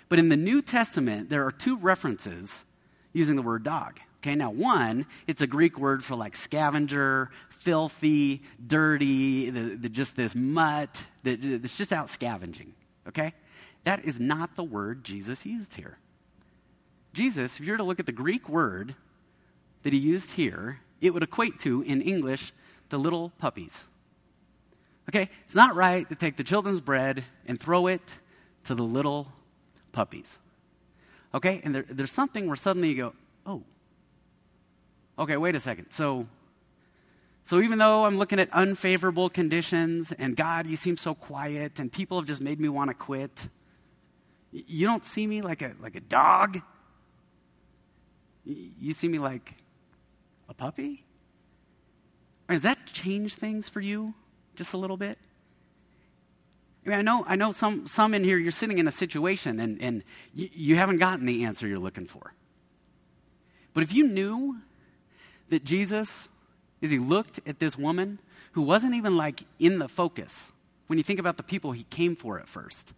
But 0.09 0.19
in 0.19 0.29
the 0.29 0.37
New 0.37 0.61
Testament, 0.61 1.29
there 1.29 1.45
are 1.45 1.51
two 1.51 1.77
references 1.77 2.63
using 3.13 3.35
the 3.35 3.41
word 3.41 3.63
dog. 3.63 3.99
Okay, 4.17 4.35
now 4.35 4.51
one, 4.51 5.05
it's 5.27 5.41
a 5.41 5.47
Greek 5.47 5.77
word 5.77 6.03
for 6.03 6.15
like 6.15 6.35
scavenger, 6.35 7.29
filthy, 7.49 8.41
dirty, 8.65 9.49
the, 9.49 9.75
the, 9.75 9.89
just 9.89 10.15
this 10.15 10.33
mutt 10.33 11.03
that's 11.23 11.77
just 11.77 11.91
out 11.91 12.09
scavenging. 12.09 12.73
Okay? 13.07 13.33
That 13.83 14.05
is 14.05 14.19
not 14.19 14.55
the 14.55 14.63
word 14.63 15.03
Jesus 15.03 15.45
used 15.45 15.75
here. 15.75 15.97
Jesus, 17.13 17.59
if 17.59 17.65
you 17.65 17.73
were 17.73 17.77
to 17.77 17.83
look 17.83 17.99
at 17.99 18.05
the 18.05 18.11
Greek 18.11 18.47
word 18.47 18.95
that 19.83 19.93
he 19.93 19.99
used 19.99 20.31
here, 20.31 20.79
it 21.01 21.13
would 21.13 21.23
equate 21.23 21.59
to, 21.59 21.81
in 21.81 22.01
English, 22.01 22.53
the 22.89 22.97
little 22.97 23.31
puppies. 23.37 23.87
Okay? 25.09 25.29
It's 25.45 25.55
not 25.55 25.75
right 25.75 26.07
to 26.09 26.15
take 26.15 26.37
the 26.37 26.43
children's 26.43 26.81
bread 26.81 27.23
and 27.45 27.59
throw 27.59 27.87
it 27.87 28.15
to 28.65 28.75
the 28.75 28.83
little 28.83 29.31
puppies. 29.91 30.39
Okay? 31.33 31.61
And 31.63 31.75
there, 31.75 31.85
there's 31.89 32.11
something 32.11 32.47
where 32.47 32.55
suddenly 32.55 32.89
you 32.89 32.95
go, 32.95 33.13
oh, 33.45 33.63
okay, 35.19 35.37
wait 35.37 35.55
a 35.55 35.59
second. 35.59 35.91
So, 35.91 36.27
so 37.43 37.59
even 37.59 37.79
though 37.79 38.05
I'm 38.05 38.17
looking 38.17 38.39
at 38.39 38.51
unfavorable 38.53 39.29
conditions 39.29 40.13
and 40.13 40.35
God, 40.35 40.67
you 40.67 40.75
seem 40.75 40.97
so 40.97 41.13
quiet 41.13 41.79
and 41.79 41.91
people 41.91 42.17
have 42.19 42.27
just 42.27 42.41
made 42.41 42.59
me 42.59 42.69
want 42.69 42.89
to 42.89 42.93
quit, 42.93 43.49
You 44.51 44.87
don't 44.87 45.03
see 45.03 45.27
me 45.27 45.41
like 45.41 45.61
a, 45.61 45.73
like 45.81 45.95
a 45.95 46.01
dog. 46.01 46.57
You 48.45 48.93
see 48.93 49.07
me 49.07 49.19
like 49.19 49.55
a 50.49 50.53
puppy? 50.53 51.05
Does 52.49 52.61
that 52.61 52.85
change 52.85 53.35
things 53.35 53.69
for 53.69 53.79
you 53.81 54.13
just 54.55 54.73
a 54.73 54.77
little 54.77 54.97
bit? 54.97 55.17
I 56.85 56.89
mean, 56.89 56.99
I 56.99 57.01
know, 57.01 57.23
I 57.27 57.35
know 57.35 57.51
some, 57.51 57.87
some 57.87 58.13
in 58.13 58.23
here, 58.23 58.37
you're 58.37 58.51
sitting 58.51 58.77
in 58.77 58.87
a 58.87 58.91
situation 58.91 59.59
and, 59.59 59.81
and 59.81 60.03
you, 60.33 60.49
you 60.53 60.75
haven't 60.75 60.97
gotten 60.97 61.25
the 61.25 61.45
answer 61.45 61.67
you're 61.67 61.79
looking 61.79 62.05
for. 62.05 62.33
But 63.73 63.83
if 63.83 63.93
you 63.93 64.07
knew 64.07 64.57
that 65.49 65.63
Jesus, 65.63 66.27
as 66.81 66.91
he 66.91 66.99
looked 66.99 67.39
at 67.47 67.59
this 67.59 67.77
woman 67.77 68.19
who 68.51 68.61
wasn't 68.63 68.95
even 68.95 69.15
like 69.15 69.43
in 69.59 69.79
the 69.79 69.87
focus, 69.87 70.51
when 70.87 70.97
you 70.97 71.03
think 71.03 71.19
about 71.19 71.37
the 71.37 71.43
people 71.43 71.71
he 71.71 71.83
came 71.85 72.15
for 72.15 72.39
at 72.39 72.47
first, 72.47 72.91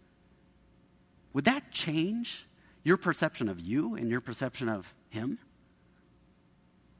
would 1.32 1.44
that 1.44 1.70
change 1.70 2.46
your 2.82 2.96
perception 2.96 3.48
of 3.48 3.60
you 3.60 3.94
and 3.94 4.10
your 4.10 4.20
perception 4.20 4.68
of 4.68 4.94
him? 5.10 5.38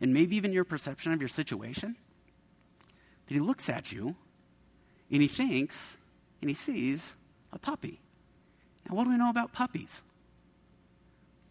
And 0.01 0.13
maybe 0.13 0.37
even 0.37 0.53
your 0.53 0.65
perception 0.65 1.13
of 1.13 1.21
your 1.21 1.29
situation? 1.29 1.97
That 3.27 3.35
he 3.35 3.41
looks 3.41 3.69
at 3.69 3.93
you 3.93 4.15
and 5.11 5.23
he 5.23 5.29
thinks 5.29 5.97
and 6.41 6.51
he 6.51 6.55
sees 6.55 7.15
a 7.53 7.59
puppy. 7.59 8.01
Now, 8.89 8.97
what 8.97 9.05
do 9.05 9.11
we 9.11 9.17
know 9.17 9.31
about 9.31 9.53
puppies? 9.53 10.03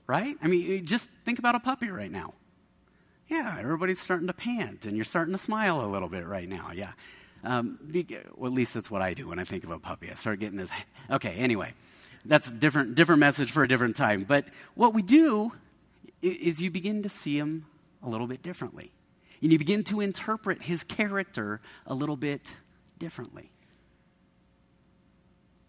Right? 0.08 0.36
I 0.42 0.48
mean, 0.48 0.86
just 0.86 1.08
think 1.26 1.40
about 1.40 1.56
a 1.56 1.60
puppy 1.60 1.90
right 1.90 2.12
now. 2.12 2.34
Yeah, 3.28 3.58
everybody's 3.60 4.00
starting 4.00 4.28
to 4.28 4.34
pant 4.34 4.86
and 4.86 4.96
you're 4.96 5.06
starting 5.06 5.34
to 5.34 5.38
smile 5.38 5.84
a 5.84 5.88
little 5.88 6.10
bit 6.10 6.28
right 6.28 6.48
now. 6.48 6.72
Yeah. 6.74 6.92
Um, 7.44 7.80
well, 8.36 8.52
at 8.52 8.54
least 8.54 8.74
that's 8.74 8.92
what 8.92 9.02
I 9.02 9.14
do 9.14 9.28
when 9.28 9.40
I 9.40 9.44
think 9.44 9.64
of 9.64 9.72
a 9.72 9.80
puppy. 9.80 10.12
I 10.12 10.16
start 10.16 10.40
getting 10.40 10.58
this. 10.58 10.70
Okay, 11.12 11.36
anyway, 11.36 11.74
that's 12.26 12.50
a 12.50 12.54
different, 12.54 12.96
different 12.96 13.20
message 13.20 13.52
for 13.52 13.62
a 13.62 13.68
different 13.68 13.96
time. 13.96 14.24
But 14.24 14.46
what 14.74 14.96
we 14.96 15.04
do 15.04 15.52
is 16.22 16.60
you 16.60 16.72
begin 16.72 17.04
to 17.04 17.10
see 17.10 17.38
him 17.38 17.68
a 18.02 18.10
little 18.10 18.26
bit 18.26 18.42
differently. 18.42 18.92
And 19.42 19.52
you 19.52 19.60
begin 19.60 19.84
to 19.86 20.02
interpret 20.02 20.64
his 20.64 20.84
character 20.84 21.62
a 21.86 21.94
little 21.94 22.16
bit 22.16 22.42
differently. 22.98 23.52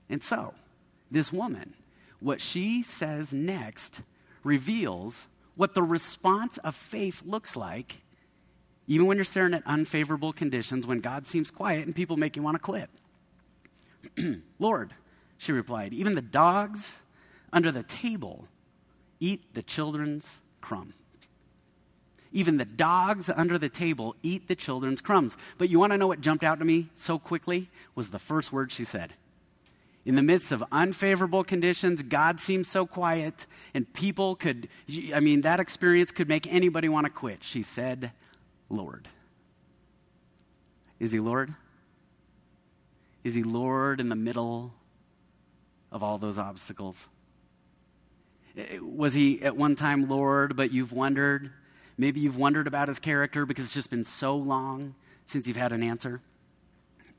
And 0.08 0.22
so, 0.22 0.54
this 1.10 1.32
woman, 1.32 1.74
what 2.20 2.40
she 2.40 2.82
says 2.82 3.32
next 3.32 4.00
reveals 4.44 5.28
what 5.56 5.74
the 5.74 5.82
response 5.82 6.58
of 6.58 6.74
faith 6.74 7.22
looks 7.24 7.56
like, 7.56 8.02
even 8.86 9.06
when 9.06 9.16
you're 9.16 9.24
staring 9.24 9.54
at 9.54 9.62
unfavorable 9.66 10.32
conditions, 10.32 10.86
when 10.86 11.00
God 11.00 11.26
seems 11.26 11.50
quiet 11.50 11.86
and 11.86 11.94
people 11.94 12.16
make 12.16 12.36
you 12.36 12.42
want 12.42 12.54
to 12.54 12.60
quit. 12.60 12.90
Lord, 14.58 14.94
she 15.38 15.52
replied, 15.52 15.92
even 15.92 16.14
the 16.14 16.22
dogs 16.22 16.94
under 17.52 17.72
the 17.72 17.82
table 17.82 18.46
eat 19.18 19.54
the 19.54 19.62
children's 19.62 20.40
crumb. 20.60 20.94
Even 22.36 22.58
the 22.58 22.66
dogs 22.66 23.30
under 23.34 23.56
the 23.56 23.70
table 23.70 24.14
eat 24.22 24.46
the 24.46 24.54
children's 24.54 25.00
crumbs. 25.00 25.38
But 25.56 25.70
you 25.70 25.78
want 25.78 25.92
to 25.92 25.96
know 25.96 26.06
what 26.06 26.20
jumped 26.20 26.44
out 26.44 26.58
to 26.58 26.66
me 26.66 26.90
so 26.94 27.18
quickly? 27.18 27.70
Was 27.94 28.10
the 28.10 28.18
first 28.18 28.52
word 28.52 28.70
she 28.70 28.84
said. 28.84 29.14
In 30.04 30.16
the 30.16 30.22
midst 30.22 30.52
of 30.52 30.62
unfavorable 30.70 31.44
conditions, 31.44 32.02
God 32.02 32.38
seems 32.38 32.68
so 32.68 32.84
quiet, 32.84 33.46
and 33.72 33.90
people 33.94 34.36
could, 34.36 34.68
I 35.14 35.20
mean, 35.20 35.40
that 35.40 35.60
experience 35.60 36.10
could 36.12 36.28
make 36.28 36.46
anybody 36.46 36.90
want 36.90 37.06
to 37.06 37.10
quit. 37.10 37.42
She 37.42 37.62
said, 37.62 38.12
Lord. 38.68 39.08
Is 41.00 41.12
he 41.12 41.20
Lord? 41.20 41.54
Is 43.24 43.34
he 43.34 43.44
Lord 43.44 43.98
in 43.98 44.10
the 44.10 44.14
middle 44.14 44.74
of 45.90 46.02
all 46.02 46.18
those 46.18 46.36
obstacles? 46.36 47.08
Eh, 48.58 48.62
eh, 48.72 48.78
was 48.82 49.14
he 49.14 49.40
at 49.40 49.56
one 49.56 49.74
time 49.74 50.06
Lord, 50.06 50.54
but 50.54 50.70
you've 50.70 50.92
wondered? 50.92 51.50
Maybe 51.98 52.20
you've 52.20 52.36
wondered 52.36 52.66
about 52.66 52.88
his 52.88 52.98
character 52.98 53.46
because 53.46 53.64
it's 53.64 53.74
just 53.74 53.90
been 53.90 54.04
so 54.04 54.36
long 54.36 54.94
since 55.24 55.46
you've 55.46 55.56
had 55.56 55.72
an 55.72 55.82
answer. 55.82 56.20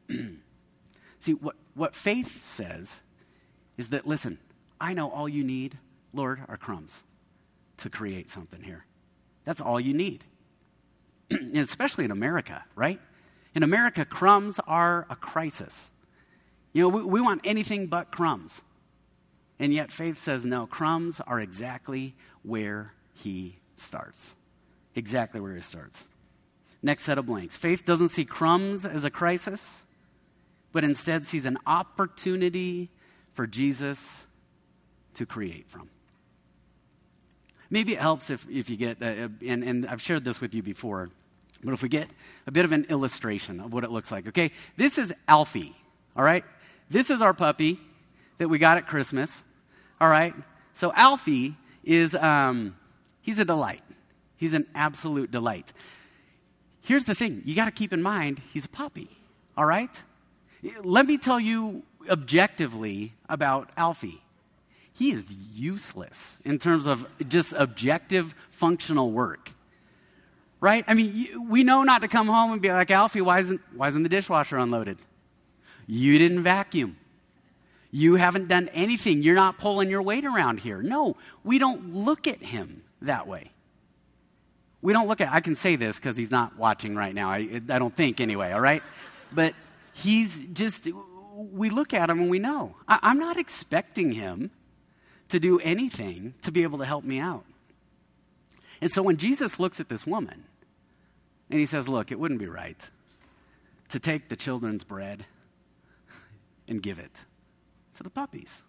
See, 1.20 1.34
what, 1.34 1.56
what 1.74 1.96
faith 1.96 2.46
says 2.46 3.02
is 3.78 3.90
that, 3.90 4.08
listen, 4.08 4.38
I 4.80 4.94
know 4.94 5.10
all 5.10 5.28
you 5.28 5.44
need, 5.44 5.78
Lord, 6.14 6.42
are 6.48 6.58
crumbs 6.58 7.04
to 7.78 7.90
create 7.90 8.30
something 8.30 8.62
here. 8.62 8.86
That's 9.46 9.62
all 9.62 9.80
you 9.80 9.94
need. 9.94 10.26
and 11.32 11.58
especially 11.58 12.06
in 12.06 12.12
America, 12.12 12.64
right? 12.76 13.00
In 13.56 13.64
America, 13.64 14.06
crumbs 14.06 14.60
are 14.68 15.08
a 15.10 15.16
crisis. 15.16 15.90
You 16.74 16.84
know, 16.84 16.90
we, 16.90 17.04
we 17.04 17.22
want 17.22 17.42
anything 17.44 17.88
but 17.88 18.12
crumbs. 18.12 18.62
And 19.60 19.74
yet, 19.74 19.92
faith 19.92 20.22
says, 20.22 20.46
no, 20.46 20.68
crumbs 20.68 21.20
are 21.22 21.40
exactly 21.40 22.16
where 22.44 22.94
he 23.14 23.58
starts. 23.76 24.36
Exactly 24.98 25.40
where 25.40 25.54
he 25.54 25.62
starts. 25.62 26.04
Next 26.82 27.04
set 27.04 27.20
of 27.20 27.28
blanks. 27.28 27.56
Faith 27.56 27.86
doesn't 27.86 28.10
see 28.10 28.26
crumbs 28.26 28.84
as 28.84 29.06
a 29.06 29.12
crisis, 29.12 29.84
but 30.72 30.84
instead 30.84 31.28
sees 31.28 31.46
an 31.46 31.60
opportunity 31.68 32.90
for 33.30 33.46
Jesus 33.46 34.26
to 35.14 35.28
create 35.28 35.70
from. 35.70 35.90
Maybe 37.70 37.94
it 37.94 38.00
helps 38.00 38.32
if, 38.32 38.48
if 38.50 38.72
you 38.72 38.76
get, 38.76 39.00
uh, 39.00 39.30
and, 39.46 39.64
and 39.64 39.86
I've 39.86 40.02
shared 40.02 40.24
this 40.24 40.42
with 40.42 40.56
you 40.56 40.64
before, 40.64 41.12
but 41.64 41.76
if 41.76 41.84
we 41.84 41.90
get 41.90 42.08
a 42.48 42.52
bit 42.52 42.66
of 42.66 42.72
an 42.72 42.86
illustration 42.90 43.60
of 43.60 43.72
what 43.74 43.84
it 43.84 43.92
looks 43.92 44.12
like. 44.12 44.28
Okay, 44.30 44.50
this 44.78 44.98
is 44.98 45.14
Alfie, 45.28 45.76
all 46.16 46.24
right? 46.24 46.44
This 46.90 47.12
is 47.12 47.22
our 47.22 47.36
puppy 47.36 47.80
that 48.40 48.48
we 48.48 48.58
got 48.58 48.78
at 48.78 48.88
Christmas, 48.88 49.44
all 50.02 50.10
right? 50.10 50.34
So 50.74 50.92
Alfie 50.94 51.56
is, 51.84 52.16
um, 52.16 52.76
he's 53.22 53.38
a 53.38 53.46
delight. 53.46 53.84
He's 54.38 54.54
an 54.54 54.68
absolute 54.74 55.32
delight. 55.32 55.74
Here's 56.82 57.04
the 57.04 57.16
thing 57.16 57.42
you 57.46 57.56
got 57.56 57.66
to 57.66 57.72
keep 57.72 57.92
in 57.92 58.02
mind, 58.02 58.40
he's 58.54 58.66
a 58.66 58.70
puppy, 58.70 59.10
all 59.58 59.66
right? 59.66 60.04
Let 60.84 61.06
me 61.06 61.18
tell 61.18 61.40
you 61.40 61.84
objectively 62.10 63.14
about 63.28 63.70
Alfie. 63.76 64.22
He 64.94 65.12
is 65.12 65.36
useless 65.54 66.38
in 66.44 66.58
terms 66.58 66.88
of 66.88 67.06
just 67.28 67.54
objective 67.54 68.34
functional 68.50 69.12
work. 69.12 69.52
Right? 70.60 70.84
I 70.88 70.96
mean, 70.96 71.50
we 71.50 71.64
know 71.64 71.84
not 71.84 72.02
to 72.02 72.08
come 72.08 72.28
home 72.28 72.52
and 72.52 72.62
be 72.62 72.72
like, 72.72 72.90
Alfie, 72.90 73.22
why 73.22 73.40
isn't, 73.40 73.62
why 73.76 73.90
isn't 73.90 74.02
the 74.02 74.10
dishwasher 74.10 74.58
unloaded? 74.58 74.98
You 75.86 76.18
didn't 76.18 76.42
vacuum. 76.42 76.98
You 77.92 78.16
haven't 78.16 78.48
done 78.48 78.70
anything. 78.74 79.22
You're 79.22 79.36
not 79.36 79.60
pulling 79.60 79.90
your 79.90 80.02
weight 80.02 80.26
around 80.26 80.62
here. 80.62 80.82
No, 80.82 81.16
we 81.44 81.60
don't 81.60 81.94
look 81.94 82.28
at 82.28 82.42
him 82.42 82.84
that 83.02 83.28
way. 83.28 83.52
We 84.82 84.94
don't 84.94 85.08
look 85.08 85.22
at, 85.22 85.34
I 85.34 85.40
can 85.40 85.56
say 85.56 85.76
this 85.76 85.98
because 85.98 86.18
he's 86.18 86.32
not 86.32 86.58
watching 86.58 86.96
right 86.96 87.14
now. 87.14 87.30
I, 87.30 87.62
I 87.70 87.80
don't 87.80 87.96
think 87.96 88.22
anyway, 88.22 88.52
all 88.52 88.62
right? 88.62 88.84
But 89.32 89.54
he's 89.94 90.40
just, 90.54 90.88
we 91.36 91.70
look 91.70 91.94
at 91.94 92.10
him 92.10 92.20
and 92.20 92.30
we 92.30 92.40
know. 92.40 92.76
I, 92.88 93.00
I'm 93.02 93.20
not 93.20 93.38
expecting 93.38 94.12
him 94.12 94.52
to 95.30 95.40
do 95.40 95.60
anything 95.60 96.36
to 96.44 96.52
be 96.52 96.64
able 96.64 96.78
to 96.80 96.86
help 96.86 97.04
me 97.04 97.20
out. 97.20 97.46
And 98.82 98.94
so 98.94 99.02
when 99.02 99.18
Jesus 99.18 99.60
looks 99.60 99.80
at 99.80 99.90
this 99.90 100.06
woman 100.06 100.44
and 101.50 101.60
he 101.60 101.66
says, 101.66 101.88
Look, 101.88 102.12
it 102.12 102.20
wouldn't 102.20 102.40
be 102.40 102.48
right 102.48 102.90
to 103.90 104.00
take 104.00 104.30
the 104.30 104.36
children's 104.36 104.84
bread 104.84 105.26
and 106.68 106.82
give 106.82 107.00
it 107.00 107.22
to 107.96 108.04
the 108.04 108.10
puppies. 108.10 108.62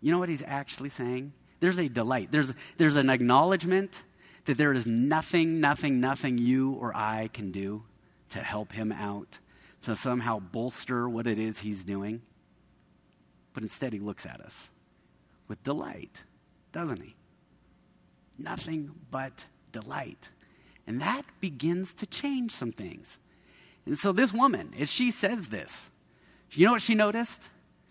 You 0.00 0.12
know 0.12 0.18
what 0.18 0.28
he's 0.28 0.42
actually 0.46 0.88
saying? 0.88 1.32
There's 1.60 1.78
a 1.78 1.88
delight, 1.88 2.32
there's, 2.32 2.54
there's 2.78 2.96
an 2.96 3.10
acknowledgement 3.10 4.02
that 4.44 4.56
there 4.56 4.72
is 4.72 4.86
nothing, 4.86 5.60
nothing, 5.60 6.00
nothing 6.00 6.38
you 6.38 6.72
or 6.72 6.94
I 6.96 7.28
can 7.32 7.50
do 7.50 7.84
to 8.30 8.38
help 8.38 8.72
him 8.72 8.92
out 8.92 9.38
to 9.82 9.96
somehow 9.96 10.38
bolster 10.38 11.08
what 11.08 11.26
it 11.26 11.38
is 11.38 11.60
he's 11.60 11.84
doing. 11.84 12.22
But 13.52 13.62
instead, 13.62 13.92
he 13.92 13.98
looks 13.98 14.26
at 14.26 14.40
us 14.40 14.70
with 15.48 15.62
delight, 15.64 16.22
doesn't 16.72 17.02
he? 17.02 17.16
Nothing 18.38 18.92
but 19.10 19.44
delight. 19.72 20.28
And 20.86 21.00
that 21.00 21.22
begins 21.40 21.94
to 21.94 22.06
change 22.06 22.52
some 22.52 22.72
things. 22.72 23.18
And 23.86 23.98
so, 23.98 24.12
this 24.12 24.32
woman, 24.32 24.72
as 24.78 24.90
she 24.90 25.10
says 25.10 25.48
this, 25.48 25.88
you 26.52 26.66
know 26.66 26.72
what 26.72 26.82
she 26.82 26.94
noticed? 26.94 27.48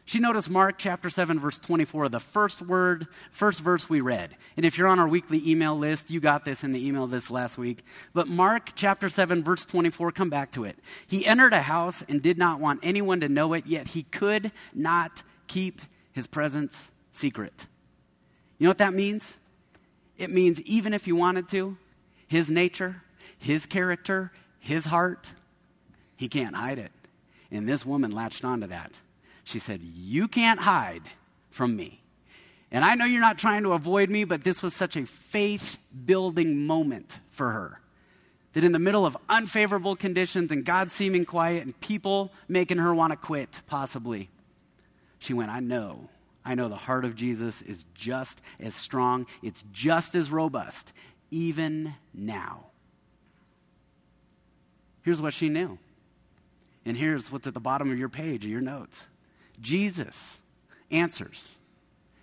She 0.10 0.18
noticed 0.18 0.50
Mark 0.50 0.80
chapter 0.80 1.12
7, 1.12 1.40
verse 1.40 1.60
24, 1.60 2.10
the 2.10 2.20
first 2.20 2.64
word, 2.64 3.06
first 3.30 3.60
verse 3.62 3.88
we 3.88 4.02
read. 4.02 4.36
And 4.58 4.66
if 4.66 4.76
you're 4.76 4.88
on 4.88 4.98
our 4.98 5.08
weekly 5.08 5.48
email 5.48 5.78
list, 5.78 6.10
you 6.10 6.20
got 6.20 6.46
this 6.46 6.64
in 6.64 6.72
the 6.72 6.84
email 6.84 7.06
this 7.06 7.30
last 7.30 7.60
week. 7.60 7.86
But 8.12 8.28
Mark 8.28 8.72
chapter 8.74 9.08
7, 9.08 9.44
verse 9.44 9.68
24, 9.68 10.12
come 10.14 10.32
back 10.32 10.52
to 10.54 10.64
it. 10.64 10.80
He 11.06 11.28
entered 11.28 11.54
a 11.54 11.62
house 11.62 12.04
and 12.10 12.24
did 12.24 12.40
not 12.40 12.60
want 12.60 12.80
anyone 12.82 13.20
to 13.20 13.30
know 13.30 13.54
it, 13.54 13.68
yet 13.68 13.90
he 13.90 14.02
could 14.02 14.52
not 14.74 15.22
keep 15.46 15.80
his 16.12 16.26
presence 16.26 16.90
secret. 17.12 17.68
You 18.58 18.64
know 18.64 18.72
what 18.72 18.80
that 18.80 18.96
means? 18.96 19.38
It 20.18 20.32
means 20.32 20.60
even 20.62 20.96
if 20.96 21.06
you 21.06 21.16
wanted 21.16 21.48
to, 21.50 21.78
his 22.28 22.50
nature, 22.50 23.04
his 23.38 23.68
character, 23.68 24.32
his 24.58 24.88
heart, 24.88 25.34
he 26.16 26.28
can't 26.28 26.56
hide 26.56 26.80
it. 26.80 26.92
And 27.52 27.70
this 27.70 27.86
woman 27.86 28.10
latched 28.10 28.44
onto 28.44 28.66
that. 28.66 28.98
She 29.50 29.58
said, 29.58 29.82
You 29.82 30.28
can't 30.28 30.60
hide 30.60 31.02
from 31.50 31.76
me. 31.76 32.04
And 32.72 32.86
I 32.86 32.94
know 32.94 33.06
you're 33.06 33.20
not 33.20 33.40
trying 33.40 33.64
to 33.64 33.74
avoid 33.74 34.12
me, 34.12 34.24
but 34.24 34.44
this 34.44 34.62
was 34.62 34.76
such 34.76 34.96
a 34.96 35.08
faith 35.08 35.80
building 36.06 36.68
moment 36.68 37.20
for 37.32 37.50
her. 37.50 37.82
That 38.54 38.64
in 38.64 38.74
the 38.74 38.80
middle 38.80 39.08
of 39.08 39.18
unfavorable 39.28 39.96
conditions 39.96 40.52
and 40.52 40.64
God 40.64 40.92
seeming 40.92 41.26
quiet 41.26 41.64
and 41.64 41.80
people 41.82 42.32
making 42.48 42.78
her 42.78 42.94
want 42.94 43.12
to 43.12 43.18
quit, 43.18 43.64
possibly, 43.66 44.30
she 45.18 45.34
went, 45.34 45.50
I 45.50 45.62
know. 45.62 46.10
I 46.46 46.54
know 46.54 46.70
the 46.70 46.76
heart 46.76 47.04
of 47.04 47.16
Jesus 47.16 47.64
is 47.64 47.86
just 47.96 48.40
as 48.60 48.76
strong, 48.76 49.26
it's 49.42 49.64
just 49.74 50.14
as 50.14 50.32
robust, 50.32 50.94
even 51.32 51.96
now. 52.14 52.68
Here's 55.02 55.24
what 55.24 55.34
she 55.34 55.50
knew. 55.50 55.80
And 56.86 56.96
here's 56.96 57.32
what's 57.32 57.48
at 57.48 57.56
the 57.56 57.60
bottom 57.60 57.92
of 57.92 57.98
your 57.98 58.10
page 58.10 58.46
of 58.46 58.52
your 58.52 58.62
notes 58.62 59.08
Jesus 59.62 60.40
answers. 60.92 61.56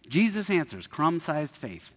Jesus 0.09 0.51
answers 0.51 0.87
crumb 0.87 1.19
sized 1.19 1.57
faith 1.57 1.93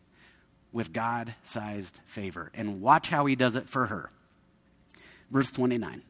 with 0.71 0.93
God 0.93 1.35
sized 1.43 1.99
favor. 2.05 2.51
And 2.53 2.81
watch 2.81 3.09
how 3.09 3.25
he 3.25 3.35
does 3.35 3.55
it 3.55 3.69
for 3.69 3.87
her. 3.87 4.11
Verse 5.31 5.51
29. 5.51 6.01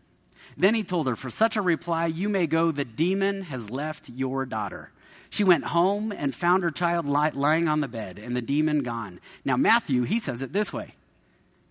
Then 0.58 0.76
he 0.76 0.84
told 0.84 1.08
her, 1.08 1.16
For 1.16 1.30
such 1.30 1.56
a 1.56 1.62
reply, 1.62 2.08
you 2.08 2.30
may 2.30 2.48
go, 2.48 2.72
the 2.72 2.86
demon 2.86 3.44
has 3.44 3.70
left 3.70 4.10
your 4.10 4.46
daughter. 4.46 4.92
She 5.30 5.44
went 5.44 5.66
home 5.66 6.12
and 6.12 6.34
found 6.34 6.64
her 6.64 6.72
child 6.72 7.06
lying 7.06 7.68
on 7.68 7.82
the 7.82 7.88
bed 7.88 8.18
and 8.18 8.36
the 8.36 8.42
demon 8.42 8.82
gone. 8.82 9.20
Now, 9.46 9.58
Matthew, 9.58 10.04
he 10.04 10.20
says 10.20 10.42
it 10.42 10.54
this 10.54 10.74
way 10.74 10.96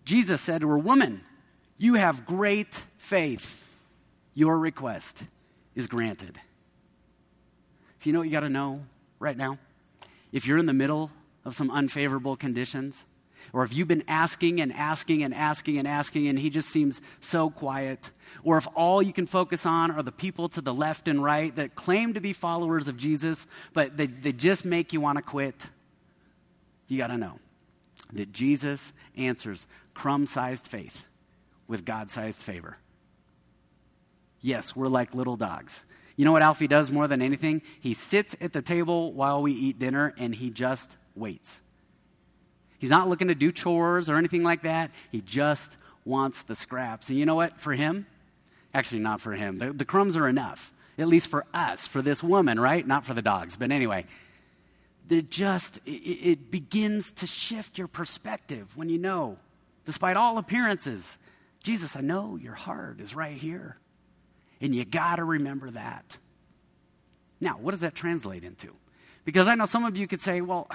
Jesus 0.04 0.40
said 0.40 0.60
to 0.60 0.68
her, 0.68 0.78
Woman, 0.78 1.22
you 1.76 1.94
have 1.94 2.26
great 2.26 2.82
faith. 2.98 3.64
Your 4.34 4.58
request 4.58 5.24
is 5.74 5.88
granted. 5.88 6.40
So, 7.98 8.08
you 8.08 8.12
know 8.12 8.20
what 8.20 8.26
you 8.26 8.32
got 8.32 8.40
to 8.40 8.48
know 8.48 8.82
right 9.18 9.36
now? 9.36 9.58
If 10.30 10.46
you're 10.46 10.58
in 10.58 10.66
the 10.66 10.74
middle 10.74 11.10
of 11.44 11.54
some 11.54 11.70
unfavorable 11.70 12.36
conditions, 12.36 13.04
or 13.52 13.62
if 13.62 13.74
you've 13.74 13.88
been 13.88 14.04
asking 14.08 14.60
and 14.60 14.72
asking 14.72 15.22
and 15.22 15.34
asking 15.34 15.78
and 15.78 15.88
asking 15.88 16.28
and 16.28 16.38
he 16.38 16.50
just 16.50 16.68
seems 16.68 17.00
so 17.20 17.50
quiet, 17.50 18.10
or 18.44 18.58
if 18.58 18.68
all 18.74 19.02
you 19.02 19.12
can 19.12 19.26
focus 19.26 19.64
on 19.64 19.90
are 19.90 20.02
the 20.02 20.12
people 20.12 20.48
to 20.50 20.60
the 20.60 20.74
left 20.74 21.08
and 21.08 21.22
right 21.22 21.54
that 21.56 21.74
claim 21.74 22.14
to 22.14 22.20
be 22.20 22.32
followers 22.32 22.88
of 22.88 22.96
Jesus, 22.96 23.46
but 23.72 23.96
they, 23.96 24.06
they 24.06 24.32
just 24.32 24.64
make 24.64 24.92
you 24.92 25.00
want 25.00 25.16
to 25.16 25.22
quit, 25.22 25.66
you 26.88 26.98
got 26.98 27.08
to 27.08 27.16
know 27.16 27.38
that 28.12 28.32
Jesus 28.32 28.92
answers 29.16 29.66
crumb 29.94 30.26
sized 30.26 30.66
faith 30.66 31.06
with 31.66 31.84
God 31.84 32.10
sized 32.10 32.38
favor. 32.38 32.76
Yes, 34.40 34.76
we're 34.76 34.86
like 34.88 35.14
little 35.14 35.36
dogs. 35.36 35.84
You 36.18 36.24
know 36.24 36.32
what 36.32 36.42
Alfie 36.42 36.66
does 36.66 36.90
more 36.90 37.06
than 37.06 37.22
anything? 37.22 37.62
He 37.78 37.94
sits 37.94 38.34
at 38.40 38.52
the 38.52 38.60
table 38.60 39.12
while 39.12 39.40
we 39.40 39.52
eat 39.52 39.78
dinner 39.78 40.14
and 40.18 40.34
he 40.34 40.50
just 40.50 40.96
waits. 41.14 41.60
He's 42.80 42.90
not 42.90 43.08
looking 43.08 43.28
to 43.28 43.36
do 43.36 43.52
chores 43.52 44.10
or 44.10 44.16
anything 44.16 44.42
like 44.42 44.62
that. 44.62 44.90
He 45.12 45.20
just 45.20 45.76
wants 46.04 46.42
the 46.42 46.56
scraps. 46.56 47.08
And 47.08 47.20
you 47.20 47.24
know 47.24 47.36
what? 47.36 47.60
For 47.60 47.72
him, 47.72 48.04
actually, 48.74 48.98
not 48.98 49.20
for 49.20 49.34
him, 49.34 49.58
the, 49.58 49.72
the 49.72 49.84
crumbs 49.84 50.16
are 50.16 50.26
enough, 50.26 50.72
at 50.98 51.06
least 51.06 51.28
for 51.28 51.44
us, 51.54 51.86
for 51.86 52.02
this 52.02 52.20
woman, 52.20 52.58
right? 52.58 52.84
Not 52.84 53.06
for 53.06 53.14
the 53.14 53.22
dogs. 53.22 53.56
But 53.56 53.70
anyway, 53.70 54.04
it 55.08 55.30
just, 55.30 55.76
it, 55.86 55.90
it 55.90 56.50
begins 56.50 57.12
to 57.12 57.28
shift 57.28 57.78
your 57.78 57.86
perspective 57.86 58.76
when 58.76 58.88
you 58.88 58.98
know, 58.98 59.38
despite 59.84 60.16
all 60.16 60.38
appearances, 60.38 61.16
Jesus, 61.62 61.94
I 61.94 62.00
know 62.00 62.34
your 62.34 62.54
heart 62.54 63.00
is 63.00 63.14
right 63.14 63.36
here. 63.36 63.76
And 64.60 64.74
you 64.74 64.84
got 64.84 65.16
to 65.16 65.24
remember 65.24 65.70
that. 65.70 66.18
Now, 67.40 67.58
what 67.58 67.70
does 67.70 67.80
that 67.80 67.94
translate 67.94 68.44
into? 68.44 68.74
Because 69.24 69.46
I 69.46 69.54
know 69.54 69.66
some 69.66 69.84
of 69.84 69.96
you 69.96 70.06
could 70.06 70.20
say, 70.20 70.40
well, 70.40 70.68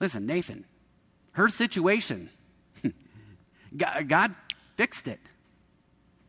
listen, 0.00 0.26
Nathan, 0.26 0.64
her 1.32 1.48
situation. 1.48 2.30
God 4.06 4.34
fixed 4.76 5.08
it. 5.08 5.20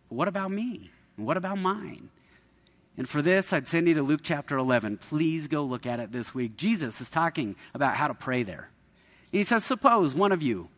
What 0.09 0.27
about 0.27 0.51
me? 0.51 0.91
What 1.17 1.35
about 1.35 1.57
mine? 1.57 2.09
And 2.95 3.07
for 3.07 3.21
this, 3.21 3.51
I'd 3.53 3.67
send 3.67 3.87
you 3.87 3.93
to 3.95 4.03
Luke 4.03 4.21
chapter 4.23 4.57
11. 4.57 4.97
Please 4.97 5.47
go 5.47 5.63
look 5.63 5.85
at 5.85 5.99
it 5.99 6.11
this 6.11 6.33
week. 6.33 6.57
Jesus 6.57 7.01
is 7.01 7.09
talking 7.09 7.55
about 7.73 7.95
how 7.95 8.07
to 8.07 8.13
pray 8.13 8.43
there. 8.43 8.69
he 9.31 9.43
says, 9.43 9.63
Suppose 9.63 10.15
one 10.15 10.31
of 10.31 10.41
you 10.41 10.69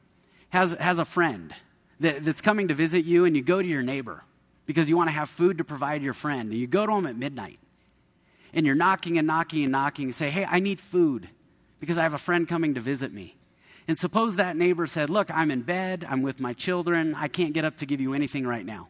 has, 0.49 0.73
has 0.73 0.99
a 0.99 1.05
friend 1.05 1.53
that, 1.99 2.23
that's 2.23 2.41
coming 2.41 2.67
to 2.67 2.73
visit 2.73 3.05
you, 3.05 3.25
and 3.25 3.35
you 3.35 3.41
go 3.41 3.61
to 3.61 3.67
your 3.67 3.83
neighbor 3.83 4.23
because 4.69 4.87
you 4.87 4.95
want 4.95 5.09
to 5.09 5.13
have 5.13 5.27
food 5.27 5.57
to 5.57 5.63
provide 5.63 6.03
your 6.03 6.13
friend. 6.13 6.51
And 6.51 6.59
you 6.59 6.67
go 6.67 6.85
to 6.85 6.91
him 6.91 7.07
at 7.07 7.17
midnight, 7.17 7.59
and 8.53 8.67
you're 8.67 8.75
knocking 8.75 9.17
and 9.17 9.25
knocking 9.25 9.63
and 9.63 9.71
knocking 9.71 10.05
and 10.05 10.13
say, 10.13 10.29
Hey, 10.29 10.45
I 10.47 10.59
need 10.59 10.79
food 10.79 11.27
because 11.79 11.97
I 11.97 12.03
have 12.03 12.13
a 12.13 12.19
friend 12.19 12.47
coming 12.47 12.75
to 12.75 12.79
visit 12.79 13.11
me. 13.11 13.35
And 13.87 13.97
suppose 13.97 14.35
that 14.35 14.55
neighbor 14.55 14.85
said, 14.85 15.09
Look, 15.09 15.31
I'm 15.31 15.49
in 15.49 15.63
bed, 15.63 16.05
I'm 16.07 16.21
with 16.21 16.39
my 16.39 16.53
children, 16.53 17.15
I 17.15 17.27
can't 17.27 17.51
get 17.51 17.65
up 17.65 17.77
to 17.77 17.87
give 17.87 17.99
you 17.99 18.13
anything 18.13 18.45
right 18.45 18.63
now. 18.63 18.89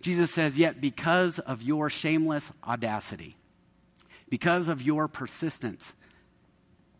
Jesus 0.00 0.30
says, 0.30 0.56
Yet 0.56 0.80
because 0.80 1.38
of 1.38 1.60
your 1.60 1.90
shameless 1.90 2.50
audacity, 2.66 3.36
because 4.30 4.68
of 4.68 4.80
your 4.80 5.06
persistence, 5.06 5.94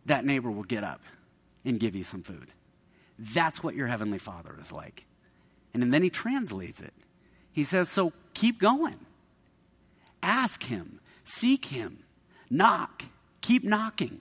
that 0.04 0.26
neighbor 0.26 0.50
will 0.50 0.62
get 0.62 0.84
up 0.84 1.00
and 1.64 1.80
give 1.80 1.96
you 1.96 2.04
some 2.04 2.22
food. 2.22 2.48
That's 3.18 3.62
what 3.62 3.74
your 3.74 3.86
heavenly 3.86 4.18
Father 4.18 4.58
is 4.60 4.72
like. 4.72 5.06
And 5.72 5.90
then 5.90 6.02
he 6.02 6.10
translates 6.10 6.82
it. 6.82 6.92
He 7.58 7.64
says, 7.64 7.88
So 7.88 8.12
keep 8.34 8.60
going. 8.60 9.00
Ask 10.22 10.62
him, 10.62 11.00
seek 11.24 11.64
him, 11.64 12.04
knock, 12.48 13.02
keep 13.40 13.64
knocking. 13.64 14.20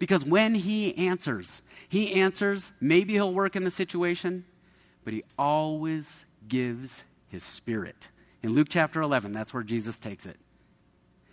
Because 0.00 0.24
when 0.24 0.56
he 0.56 0.98
answers, 0.98 1.62
he 1.88 2.14
answers, 2.14 2.72
maybe 2.80 3.12
he'll 3.12 3.32
work 3.32 3.54
in 3.54 3.62
the 3.62 3.70
situation, 3.70 4.44
but 5.04 5.14
he 5.14 5.22
always 5.38 6.24
gives 6.48 7.04
his 7.28 7.44
spirit. 7.44 8.08
In 8.42 8.52
Luke 8.52 8.66
chapter 8.70 9.00
11, 9.00 9.30
that's 9.30 9.54
where 9.54 9.62
Jesus 9.62 9.96
takes 9.96 10.26
it. 10.26 10.40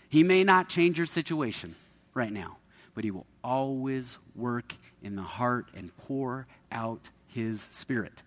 He 0.09 0.21
may 0.21 0.43
not 0.43 0.69
change 0.69 0.99
your 0.99 1.07
situation 1.07 1.73
right 2.13 2.31
now, 2.31 2.57
but 2.93 3.03
he 3.03 3.09
will 3.09 3.25
always 3.43 4.19
work 4.35 4.75
in 5.01 5.15
the 5.15 5.23
heart 5.23 5.71
and 5.73 5.97
pour 5.97 6.45
out 6.71 7.09
his 7.25 7.67
spirit. 7.71 8.21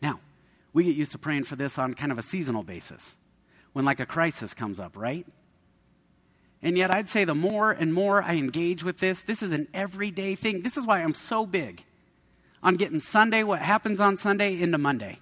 Now, 0.00 0.20
we 0.76 0.84
get 0.84 0.94
used 0.94 1.12
to 1.12 1.18
praying 1.18 1.44
for 1.44 1.56
this 1.56 1.78
on 1.78 1.94
kind 1.94 2.12
of 2.12 2.18
a 2.18 2.22
seasonal 2.22 2.62
basis 2.62 3.16
when 3.72 3.86
like 3.86 3.98
a 3.98 4.04
crisis 4.04 4.52
comes 4.52 4.78
up, 4.78 4.94
right? 4.94 5.26
And 6.60 6.76
yet, 6.76 6.90
I'd 6.90 7.08
say 7.08 7.24
the 7.24 7.34
more 7.34 7.70
and 7.70 7.94
more 7.94 8.22
I 8.22 8.34
engage 8.34 8.84
with 8.84 8.98
this, 8.98 9.20
this 9.20 9.42
is 9.42 9.52
an 9.52 9.68
everyday 9.72 10.34
thing. 10.34 10.60
This 10.60 10.76
is 10.76 10.86
why 10.86 11.02
I'm 11.02 11.14
so 11.14 11.46
big 11.46 11.82
on 12.62 12.74
getting 12.74 13.00
Sunday, 13.00 13.42
what 13.42 13.62
happens 13.62 14.02
on 14.02 14.18
Sunday, 14.18 14.60
into 14.60 14.76
Monday. 14.76 15.18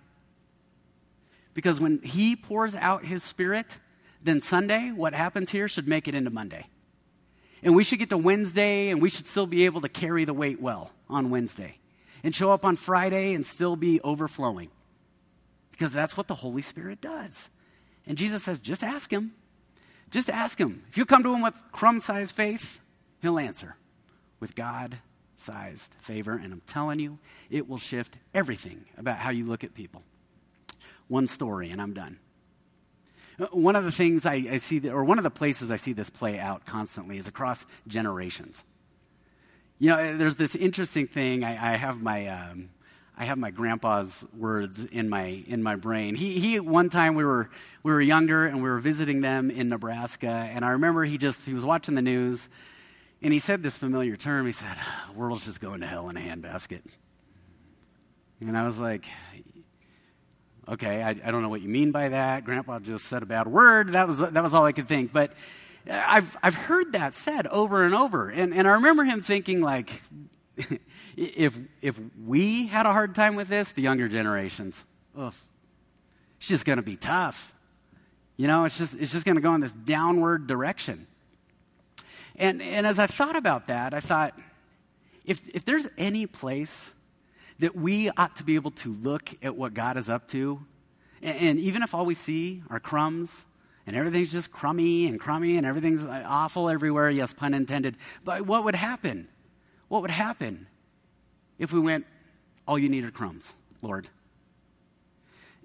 Because 1.53 1.81
when 1.81 2.01
He 2.03 2.35
pours 2.35 2.75
out 2.75 3.05
His 3.05 3.23
Spirit, 3.23 3.79
then 4.21 4.41
Sunday, 4.41 4.91
what 4.91 5.15
happens 5.15 5.53
here, 5.53 5.69
should 5.69 5.87
make 5.87 6.09
it 6.09 6.17
into 6.17 6.31
Monday. 6.31 6.67
And 7.63 7.77
we 7.77 7.85
should 7.85 8.01
get 8.01 8.11
to 8.11 8.19
Wednesday, 8.19 8.89
and 8.89 9.01
we 9.01 9.09
should 9.09 9.29
still 9.29 9.47
be 9.47 9.67
able 9.67 9.83
to 9.83 9.89
carry 9.89 10.25
the 10.25 10.35
weight 10.35 10.61
well 10.61 10.91
on 11.09 11.31
Wednesday. 11.31 11.79
And 12.25 12.35
show 12.35 12.51
up 12.51 12.65
on 12.65 12.75
Friday 12.75 13.35
and 13.35 13.47
still 13.47 13.77
be 13.77 14.01
overflowing. 14.01 14.71
Because 15.75 15.93
that's 15.93 16.17
what 16.17 16.29
the 16.29 16.37
Holy 16.37 16.63
Spirit 16.63 17.01
does. 17.01 17.51
And 18.07 18.17
Jesus 18.17 18.45
says, 18.45 18.59
just 18.59 18.85
ask 18.85 19.13
Him. 19.13 19.33
Just 20.15 20.31
ask 20.31 20.61
him. 20.61 20.85
If 20.89 20.97
you 20.97 21.05
come 21.05 21.25
to 21.25 21.35
him 21.35 21.43
with 21.43 21.55
crumb 21.73 21.99
sized 21.99 22.37
faith, 22.37 22.79
he'll 23.21 23.37
answer 23.37 23.75
with 24.39 24.55
God 24.55 24.99
sized 25.35 25.93
favor. 25.95 26.37
And 26.37 26.53
I'm 26.53 26.63
telling 26.67 27.01
you, 27.01 27.19
it 27.51 27.69
will 27.69 27.79
shift 27.79 28.17
everything 28.33 28.85
about 28.97 29.19
how 29.19 29.31
you 29.31 29.45
look 29.45 29.65
at 29.65 29.75
people. 29.75 30.05
One 31.09 31.27
story, 31.27 31.71
and 31.71 31.83
I'm 31.83 31.95
done. 31.95 32.21
Uh, 33.41 33.47
one 33.47 33.75
of 33.75 33.83
the 33.83 33.91
things 33.91 34.25
I, 34.25 34.35
I 34.35 34.57
see, 34.59 34.89
or 34.89 35.03
one 35.03 35.19
of 35.19 35.25
the 35.25 35.31
places 35.31 35.73
I 35.73 35.77
see 35.77 35.93
this 35.93 36.11
play 36.11 36.39
out 36.39 36.65
constantly 36.65 37.19
is 37.19 37.27
across 37.27 37.67
generations. 37.89 38.63
You 39.81 39.91
know, 39.91 40.17
there's 40.17 40.37
this 40.37 40.55
interesting 40.55 41.09
thing. 41.09 41.43
I, 41.43 41.73
I 41.73 41.77
have 41.77 42.01
my 42.01 42.29
um, 42.29 42.71
I 43.17 43.27
have 43.27 43.39
my 43.39 43.51
grandpa's 43.51 44.27
words 44.37 44.85
in 44.85 45.09
my 45.09 45.45
in 45.47 45.63
my 45.63 45.77
brain. 45.77 46.17
He 46.17 46.41
he 46.41 46.59
one 46.59 46.91
time 46.91 47.15
we 47.15 47.25
were 47.25 47.49
we 47.83 47.93
were 47.93 48.01
younger 48.01 48.47
and 48.47 48.57
we 48.57 48.69
were 48.69 48.81
visiting 48.81 49.21
them 49.21 49.51
in 49.51 49.69
Nebraska 49.69 50.29
and 50.29 50.65
I 50.65 50.71
remember 50.71 51.05
he 51.05 51.17
just 51.17 51.47
he 51.47 51.55
was 51.55 51.65
watching 51.65 51.95
the 51.95 52.03
news 52.03 52.49
and 53.23 53.33
he 53.33 53.39
said 53.39 53.63
this 53.63 53.79
familiar 53.79 54.17
term. 54.17 54.47
He 54.47 54.53
said, 54.53 54.77
"The 55.09 55.15
world's 55.15 55.47
just 55.47 55.61
going 55.61 55.81
to 55.81 55.87
hell 55.87 56.09
in 56.11 56.17
a 56.17 56.21
handbasket." 56.21 56.83
And 58.41 58.57
I 58.57 58.67
was 58.67 58.79
like, 58.79 59.07
"Okay, 60.69 61.03
I, 61.03 61.11
I 61.11 61.31
don't 61.31 61.41
know 61.41 61.49
what 61.49 61.63
you 61.63 61.69
mean 61.69 61.93
by 61.93 62.11
that." 62.11 62.45
Grandpa 62.45 62.81
just 62.81 63.07
said 63.07 63.23
a 63.23 63.27
bad 63.27 63.47
word. 63.47 63.93
That 63.93 64.07
was 64.09 64.19
that 64.19 64.43
was 64.43 64.53
all 64.53 64.67
I 64.67 64.73
could 64.73 64.89
think. 64.89 65.13
But 65.13 65.33
I've 65.89 66.37
I've 66.43 66.55
heard 66.55 66.93
that 66.93 67.15
said 67.15 67.47
over 67.47 67.85
and 67.85 67.95
over, 67.95 68.29
and 68.29 68.53
and 68.53 68.69
I 68.69 68.73
remember 68.73 69.05
him 69.05 69.23
thinking 69.23 69.61
like. 69.61 70.03
if, 71.17 71.59
if 71.83 72.01
we 72.25 72.67
had 72.67 72.87
a 72.87 72.93
hard 72.93 73.15
time 73.15 73.37
with 73.37 73.49
this, 73.49 73.73
the 73.73 73.83
younger 73.83 74.09
generations, 74.09 74.85
ugh, 75.17 75.35
it's 76.39 76.49
just 76.49 76.65
going 76.65 76.77
to 76.77 76.83
be 76.83 76.97
tough. 76.97 77.53
You 78.37 78.47
know, 78.47 78.65
it's 78.65 78.79
just, 78.79 78.97
it's 78.97 79.13
just 79.13 79.25
going 79.25 79.37
to 79.37 79.43
go 79.43 79.55
in 79.55 79.61
this 79.61 79.75
downward 79.75 80.47
direction. 80.47 81.07
And, 82.37 82.61
and 82.61 82.87
as 82.87 82.99
I 82.99 83.07
thought 83.07 83.37
about 83.37 83.69
that, 83.69 83.95
I 83.95 84.01
thought, 84.01 84.39
if, 85.25 85.41
if 85.55 85.65
there's 85.65 85.89
any 85.97 86.27
place 86.27 86.93
that 87.61 87.77
we 87.77 88.11
ought 88.11 88.37
to 88.37 88.45
be 88.45 88.57
able 88.57 88.73
to 88.73 88.93
look 88.93 89.31
at 89.43 89.57
what 89.57 89.73
God 89.73 89.97
is 89.97 90.09
up 90.09 90.27
to, 90.29 90.65
and, 91.23 91.39
and 91.39 91.61
even 91.61 91.83
if 91.83 91.95
all 91.95 92.05
we 92.05 92.15
see 92.15 92.63
are 92.71 92.81
crumbs, 92.81 93.47
and 93.87 93.95
everything's 93.95 94.33
just 94.33 94.51
crummy 94.51 95.07
and 95.07 95.21
crummy 95.21 95.57
and 95.57 95.67
everything's 95.67 96.05
uh, 96.05 96.25
awful 96.27 96.69
everywhere, 96.69 97.11
yes, 97.11 97.33
pun 97.33 97.55
intended, 97.55 97.97
but 98.25 98.47
what 98.47 98.65
would 98.65 98.75
happen? 98.75 99.29
What 99.89 100.03
would 100.03 100.11
happen 100.11 100.67
if 101.59 101.73
we 101.73 101.81
went, 101.81 102.07
all 102.67 102.79
you 102.79 102.89
need 102.89 103.05
are 103.05 103.11
crumbs, 103.11 103.55
Lord? 103.83 104.09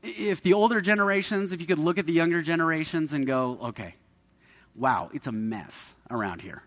If 0.01 0.41
the 0.41 0.53
older 0.53 0.81
generations, 0.81 1.51
if 1.51 1.61
you 1.61 1.67
could 1.67 1.79
look 1.79 1.97
at 1.97 2.05
the 2.05 2.13
younger 2.13 2.41
generations 2.41 3.13
and 3.13 3.25
go, 3.25 3.57
okay, 3.61 3.95
wow, 4.75 5.09
it's 5.13 5.27
a 5.27 5.31
mess 5.31 5.93
around 6.09 6.41
here. 6.41 6.63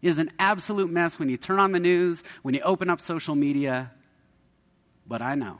It 0.00 0.08
is 0.08 0.18
an 0.18 0.30
absolute 0.38 0.90
mess 0.90 1.18
when 1.18 1.28
you 1.28 1.36
turn 1.36 1.60
on 1.60 1.72
the 1.72 1.80
news, 1.80 2.22
when 2.42 2.54
you 2.54 2.60
open 2.62 2.90
up 2.90 3.00
social 3.00 3.34
media. 3.34 3.92
But 5.06 5.22
I 5.22 5.34
know, 5.34 5.58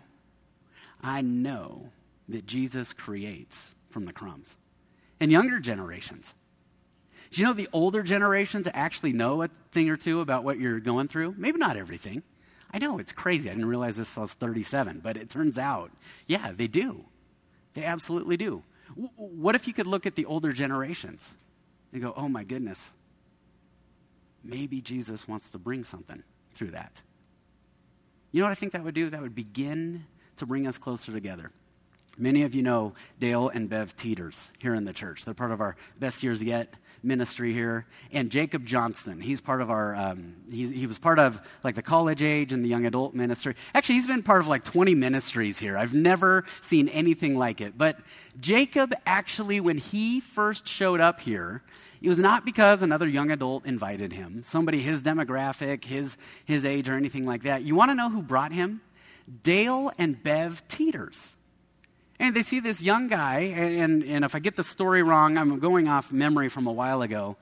I 1.01 1.21
know 1.21 1.91
that 2.29 2.47
Jesus 2.47 2.93
creates 2.93 3.75
from 3.91 4.05
the 4.05 4.13
crumbs. 4.13 4.57
And 5.21 5.31
younger 5.31 5.61
generations. 5.61 6.35
Do 7.33 7.41
you 7.41 7.47
know 7.47 7.55
the 7.55 7.69
older 7.73 8.03
generations 8.03 8.69
actually 8.75 9.15
know 9.15 9.43
a 9.43 9.49
thing 9.73 9.89
or 9.89 9.97
two 9.97 10.21
about 10.21 10.45
what 10.45 10.61
you're 10.61 10.81
going 10.81 11.09
through? 11.09 11.35
Maybe 11.39 11.57
not 11.57 11.79
everything. 11.79 12.23
I 12.71 12.79
know 12.79 12.99
it's 12.99 13.13
crazy. 13.13 13.49
I 13.49 13.55
didn't 13.55 13.69
realize 13.69 13.97
this 13.97 14.19
I 14.19 14.21
was 14.21 14.35
37, 14.35 15.01
but 15.03 15.17
it 15.17 15.31
turns 15.31 15.59
out, 15.59 15.91
yeah, 16.27 16.53
they 16.55 16.67
do. 16.69 17.07
They 17.73 17.85
absolutely 17.85 18.37
do. 18.37 18.63
What 19.17 19.55
if 19.55 19.67
you 19.67 19.73
could 19.73 19.87
look 19.87 20.05
at 20.05 20.15
the 20.15 20.27
older 20.27 20.53
generations 20.53 21.35
and 21.91 22.03
go, 22.03 22.13
oh 22.19 22.29
my 22.29 22.45
goodness, 22.45 22.93
maybe 24.45 24.83
Jesus 24.83 25.27
wants 25.27 25.49
to 25.51 25.59
bring 25.59 25.85
something 25.85 26.23
through 26.55 26.73
that? 26.73 27.01
You 28.31 28.41
know 28.41 28.47
what 28.47 28.53
I 28.53 28.57
think 28.57 28.73
that 28.73 28.85
would 28.85 28.95
do? 28.95 29.09
That 29.09 29.23
would 29.23 29.35
begin 29.35 30.05
to 30.37 30.45
bring 30.45 30.67
us 30.67 30.77
closer 30.77 31.13
together. 31.13 31.51
Many 32.19 32.43
of 32.43 32.55
you 32.55 32.63
know 32.63 32.93
Dale 33.19 33.49
and 33.49 33.69
Bev 33.69 33.97
Teeters 33.97 34.51
here 34.59 34.75
in 34.75 34.85
the 34.85 34.93
church. 34.93 35.25
They're 35.25 35.35
part 35.35 35.51
of 35.51 35.61
our 35.61 35.77
Best 35.99 36.23
Years 36.23 36.43
Yet 36.43 36.75
ministry 37.03 37.53
here. 37.53 37.87
And 38.13 38.31
Jacob 38.31 38.65
Johnston, 38.65 39.21
he's 39.21 39.41
part 39.41 39.61
of 39.61 39.71
our, 39.71 39.95
um, 39.95 40.37
he 40.51 40.87
was 40.87 40.99
part 40.99 41.19
of 41.19 41.41
like 41.65 41.75
the 41.75 41.83
college 41.83 42.23
age 42.23 42.53
and 42.53 42.65
the 42.65 42.69
young 42.69 42.87
adult 42.87 43.15
ministry. 43.15 43.55
Actually, 43.75 43.97
he's 43.97 44.07
been 44.07 44.23
part 44.23 44.41
of 44.41 44.49
like 44.49 44.65
20 44.65 44.95
ministries 44.95 45.59
here. 45.59 45.77
I've 45.77 45.95
never 45.95 46.45
seen 46.61 46.89
anything 46.89 47.37
like 47.37 47.61
it. 47.61 47.77
But 47.77 47.99
Jacob 48.41 48.95
actually, 49.07 49.61
when 49.61 49.79
he 49.79 50.21
first 50.21 50.69
showed 50.69 51.01
up 51.01 51.21
here, 51.21 51.63
it 52.01 52.09
was 52.09 52.19
not 52.19 52.45
because 52.45 52.83
another 52.83 53.07
young 53.07 53.31
adult 53.31 53.65
invited 53.65 54.13
him, 54.13 54.43
somebody 54.45 54.83
his 54.83 55.03
demographic, 55.03 55.85
his, 55.85 56.17
his 56.45 56.67
age, 56.67 56.89
or 56.89 56.95
anything 56.95 57.25
like 57.25 57.45
that. 57.45 57.63
You 57.63 57.75
want 57.75 57.91
to 57.91 57.95
know 57.95 58.11
who 58.11 58.23
brought 58.23 58.53
him? 58.53 58.81
Dale 59.43 59.93
and 59.99 60.21
Bev 60.21 60.67
Teeters. 60.67 61.35
And 62.23 62.37
they 62.37 62.43
see 62.43 62.61
this 62.61 62.81
young 62.81 63.09
guy, 63.09 63.41
and, 63.41 64.05
and 64.05 64.25
if 64.25 64.37
I 64.37 64.39
get 64.39 64.55
the 64.55 64.63
story 64.63 65.03
wrong, 65.03 65.37
I'm 65.37 65.59
going 65.59 65.89
off 65.89 66.13
memory 66.13 66.49
from 66.49 66.69
a 66.69 66.73
while 66.73 67.03
ago. 67.03 67.37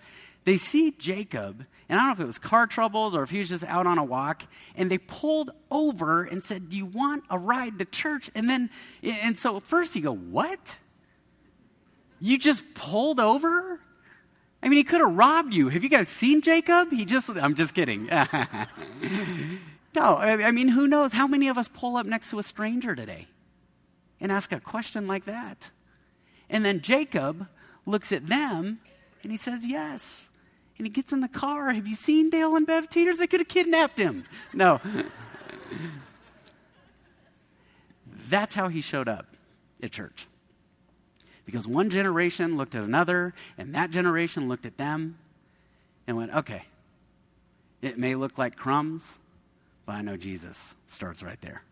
They 0.45 0.57
see 0.57 0.93
Jacob, 0.93 1.67
and 1.91 2.01
I 2.01 2.03
don't 2.03 2.07
know 2.07 2.13
if 2.15 2.21
it 2.21 2.25
was 2.25 2.39
car 2.39 2.67
troubles 2.67 3.15
or 3.15 3.23
if 3.23 3.29
he 3.29 3.41
was 3.41 3.51
just 3.51 3.63
out 3.65 3.87
on 3.87 3.99
a 3.99 4.05
walk, 4.05 4.45
and 4.75 4.91
they 4.91 4.97
pulled 4.97 5.51
over 5.71 6.25
and 6.25 6.43
said, 6.43 6.71
Do 6.71 6.79
you 6.79 6.87
want 6.87 7.25
a 7.29 7.39
ride 7.39 7.79
to 7.81 7.85
church? 7.85 8.31
And 8.35 8.49
then, 8.49 8.71
and 9.03 9.39
so 9.39 9.61
first 9.61 9.95
you 9.97 10.01
go, 10.01 10.15
What? 10.15 10.79
You 12.19 12.39
just 12.39 12.73
pulled 12.73 13.21
over? 13.21 13.83
I 14.63 14.69
mean, 14.71 14.79
he 14.79 14.85
could 14.85 15.03
have 15.03 15.15
robbed 15.15 15.53
you. 15.53 15.69
Have 15.69 15.85
you 15.85 15.91
guys 15.91 16.09
seen 16.09 16.41
Jacob? 16.41 16.91
He 16.91 17.05
just, 17.05 17.29
I'm 17.29 17.55
just 17.55 17.75
kidding. 17.75 18.07
no, 19.95 20.17
I 20.17 20.51
mean, 20.53 20.69
who 20.69 20.87
knows? 20.87 21.13
How 21.13 21.27
many 21.27 21.49
of 21.49 21.59
us 21.59 21.69
pull 21.69 21.99
up 21.99 22.07
next 22.07 22.31
to 22.31 22.39
a 22.39 22.43
stranger 22.43 22.97
today? 22.97 23.27
And 24.21 24.31
ask 24.31 24.53
a 24.53 24.61
question 24.61 25.07
like 25.07 25.25
that. 25.25 25.71
And 26.49 26.65
then 26.65 26.81
Jacob 26.81 27.47
looks 27.87 28.13
at 28.13 28.27
them 28.27 28.81
and 29.23 29.33
he 29.33 29.39
says, 29.39 29.67
Yes. 29.67 30.29
And 30.79 30.87
he 30.87 30.91
gets 30.91 31.13
in 31.13 31.21
the 31.21 31.29
car. 31.29 31.73
Have 31.73 31.87
you 31.87 31.95
seen 31.95 32.31
Dale 32.31 32.57
and 32.57 32.67
Bev 32.67 32.89
Teeters? 32.89 33.19
They 33.19 33.27
could 33.27 33.41
have 33.41 33.49
kidnapped 33.49 33.99
him. 33.99 34.25
No. 34.55 34.81
That's 38.29 38.55
how 38.55 38.69
he 38.69 38.81
showed 38.81 39.07
up 39.07 39.27
at 39.83 39.93
church. 39.93 40.27
Because 41.45 41.69
one 41.69 41.91
generation 41.91 42.57
looked 42.57 42.75
at 42.75 42.83
another, 42.83 43.35
and 43.59 43.75
that 43.75 43.91
generation 43.91 44.49
looked 44.49 44.65
at 44.65 44.79
them 44.79 45.19
and 46.07 46.17
went, 46.17 46.35
okay, 46.35 46.65
it 47.83 47.99
may 47.99 48.15
look 48.15 48.39
like 48.39 48.57
crumbs, 48.57 49.19
but 49.85 49.97
I 49.97 50.03
know 50.03 50.17
Jesus 50.17 50.75
starts 50.87 51.23
right 51.23 51.41
there. 51.43 51.63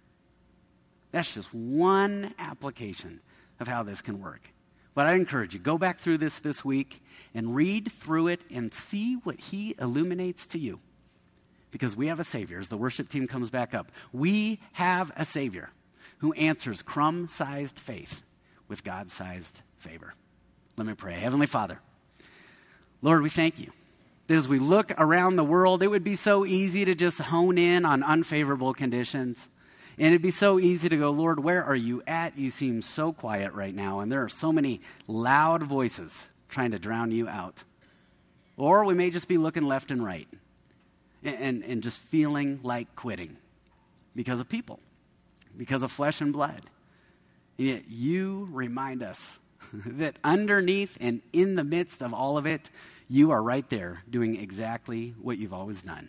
That's 1.10 1.34
just 1.34 1.52
one 1.54 2.34
application 2.38 3.20
of 3.60 3.68
how 3.68 3.82
this 3.82 4.02
can 4.02 4.20
work. 4.20 4.52
But 4.94 5.06
I 5.06 5.14
encourage 5.14 5.54
you, 5.54 5.60
go 5.60 5.78
back 5.78 6.00
through 6.00 6.18
this 6.18 6.38
this 6.40 6.64
week 6.64 7.02
and 7.34 7.54
read 7.54 7.92
through 7.92 8.28
it 8.28 8.40
and 8.50 8.72
see 8.74 9.14
what 9.14 9.38
he 9.38 9.74
illuminates 9.80 10.46
to 10.48 10.58
you. 10.58 10.80
Because 11.70 11.96
we 11.96 12.08
have 12.08 12.18
a 12.18 12.24
Savior. 12.24 12.58
As 12.58 12.68
the 12.68 12.76
worship 12.76 13.08
team 13.08 13.26
comes 13.26 13.50
back 13.50 13.74
up, 13.74 13.92
we 14.12 14.60
have 14.72 15.12
a 15.16 15.24
Savior 15.24 15.70
who 16.18 16.32
answers 16.32 16.82
crumb 16.82 17.28
sized 17.28 17.78
faith 17.78 18.22
with 18.66 18.84
God 18.84 19.10
sized 19.10 19.60
favor. 19.76 20.14
Let 20.76 20.86
me 20.86 20.94
pray. 20.94 21.14
Heavenly 21.14 21.46
Father, 21.46 21.80
Lord, 23.02 23.22
we 23.22 23.28
thank 23.28 23.58
you 23.58 23.70
that 24.26 24.34
as 24.34 24.48
we 24.48 24.58
look 24.58 24.92
around 24.98 25.36
the 25.36 25.44
world, 25.44 25.82
it 25.82 25.88
would 25.88 26.04
be 26.04 26.16
so 26.16 26.44
easy 26.44 26.84
to 26.84 26.94
just 26.94 27.20
hone 27.20 27.58
in 27.58 27.84
on 27.84 28.02
unfavorable 28.02 28.74
conditions. 28.74 29.48
And 29.98 30.08
it'd 30.08 30.22
be 30.22 30.30
so 30.30 30.60
easy 30.60 30.88
to 30.88 30.96
go, 30.96 31.10
Lord, 31.10 31.42
where 31.42 31.64
are 31.64 31.74
you 31.74 32.02
at? 32.06 32.38
You 32.38 32.50
seem 32.50 32.82
so 32.82 33.12
quiet 33.12 33.52
right 33.52 33.74
now, 33.74 33.98
and 33.98 34.12
there 34.12 34.22
are 34.22 34.28
so 34.28 34.52
many 34.52 34.80
loud 35.08 35.64
voices 35.64 36.28
trying 36.48 36.70
to 36.70 36.78
drown 36.78 37.10
you 37.10 37.28
out. 37.28 37.64
Or 38.56 38.84
we 38.84 38.94
may 38.94 39.10
just 39.10 39.26
be 39.26 39.38
looking 39.38 39.64
left 39.64 39.90
and 39.90 40.04
right 40.04 40.28
and, 41.24 41.36
and, 41.36 41.64
and 41.64 41.82
just 41.82 41.98
feeling 41.98 42.60
like 42.62 42.94
quitting 42.94 43.36
because 44.14 44.40
of 44.40 44.48
people, 44.48 44.78
because 45.56 45.82
of 45.82 45.90
flesh 45.90 46.20
and 46.20 46.32
blood. 46.32 46.60
And 47.58 47.66
yet 47.66 47.88
you 47.88 48.48
remind 48.52 49.02
us 49.02 49.40
that 49.72 50.16
underneath 50.22 50.96
and 51.00 51.22
in 51.32 51.56
the 51.56 51.64
midst 51.64 52.02
of 52.02 52.14
all 52.14 52.38
of 52.38 52.46
it, 52.46 52.70
you 53.08 53.32
are 53.32 53.42
right 53.42 53.68
there 53.68 54.02
doing 54.08 54.40
exactly 54.40 55.14
what 55.20 55.38
you've 55.38 55.52
always 55.52 55.82
done 55.82 56.08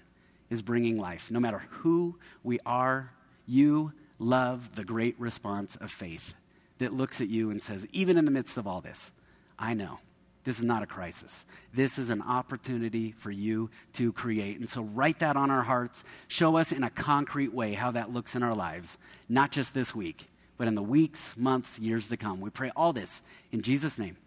is 0.49 0.61
bringing 0.61 0.97
life 0.97 1.31
no 1.31 1.39
matter 1.39 1.63
who 1.69 2.17
we 2.43 2.59
are 2.65 3.11
you 3.49 3.93
love 4.19 4.75
the 4.75 4.83
great 4.83 5.19
response 5.19 5.75
of 5.77 5.91
faith 5.91 6.35
that 6.77 6.93
looks 6.93 7.21
at 7.21 7.29
you 7.29 7.49
and 7.49 7.61
says, 7.61 7.87
even 7.91 8.17
in 8.17 8.25
the 8.25 8.31
midst 8.31 8.57
of 8.57 8.67
all 8.67 8.81
this, 8.81 9.11
I 9.57 9.73
know 9.73 9.99
this 10.43 10.57
is 10.57 10.63
not 10.63 10.83
a 10.83 10.87
crisis. 10.87 11.45
This 11.73 11.99
is 11.99 12.09
an 12.09 12.21
opportunity 12.21 13.11
for 13.11 13.31
you 13.31 13.69
to 13.93 14.13
create. 14.13 14.59
And 14.59 14.69
so 14.69 14.83
write 14.83 15.19
that 15.19 15.35
on 15.35 15.51
our 15.51 15.63
hearts. 15.63 16.03
Show 16.27 16.57
us 16.57 16.71
in 16.71 16.83
a 16.83 16.89
concrete 16.89 17.53
way 17.53 17.73
how 17.73 17.91
that 17.91 18.13
looks 18.13 18.35
in 18.35 18.43
our 18.43 18.55
lives, 18.55 18.97
not 19.27 19.51
just 19.51 19.73
this 19.73 19.93
week, 19.93 20.29
but 20.57 20.67
in 20.67 20.75
the 20.75 20.83
weeks, 20.83 21.35
months, 21.37 21.79
years 21.79 22.07
to 22.09 22.17
come. 22.17 22.39
We 22.41 22.49
pray 22.49 22.71
all 22.75 22.93
this 22.93 23.21
in 23.51 23.61
Jesus' 23.61 23.97
name. 23.97 24.17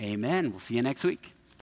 Amen. 0.00 0.50
We'll 0.50 0.58
see 0.58 0.74
you 0.74 0.82
next 0.82 1.04
week. 1.04 1.33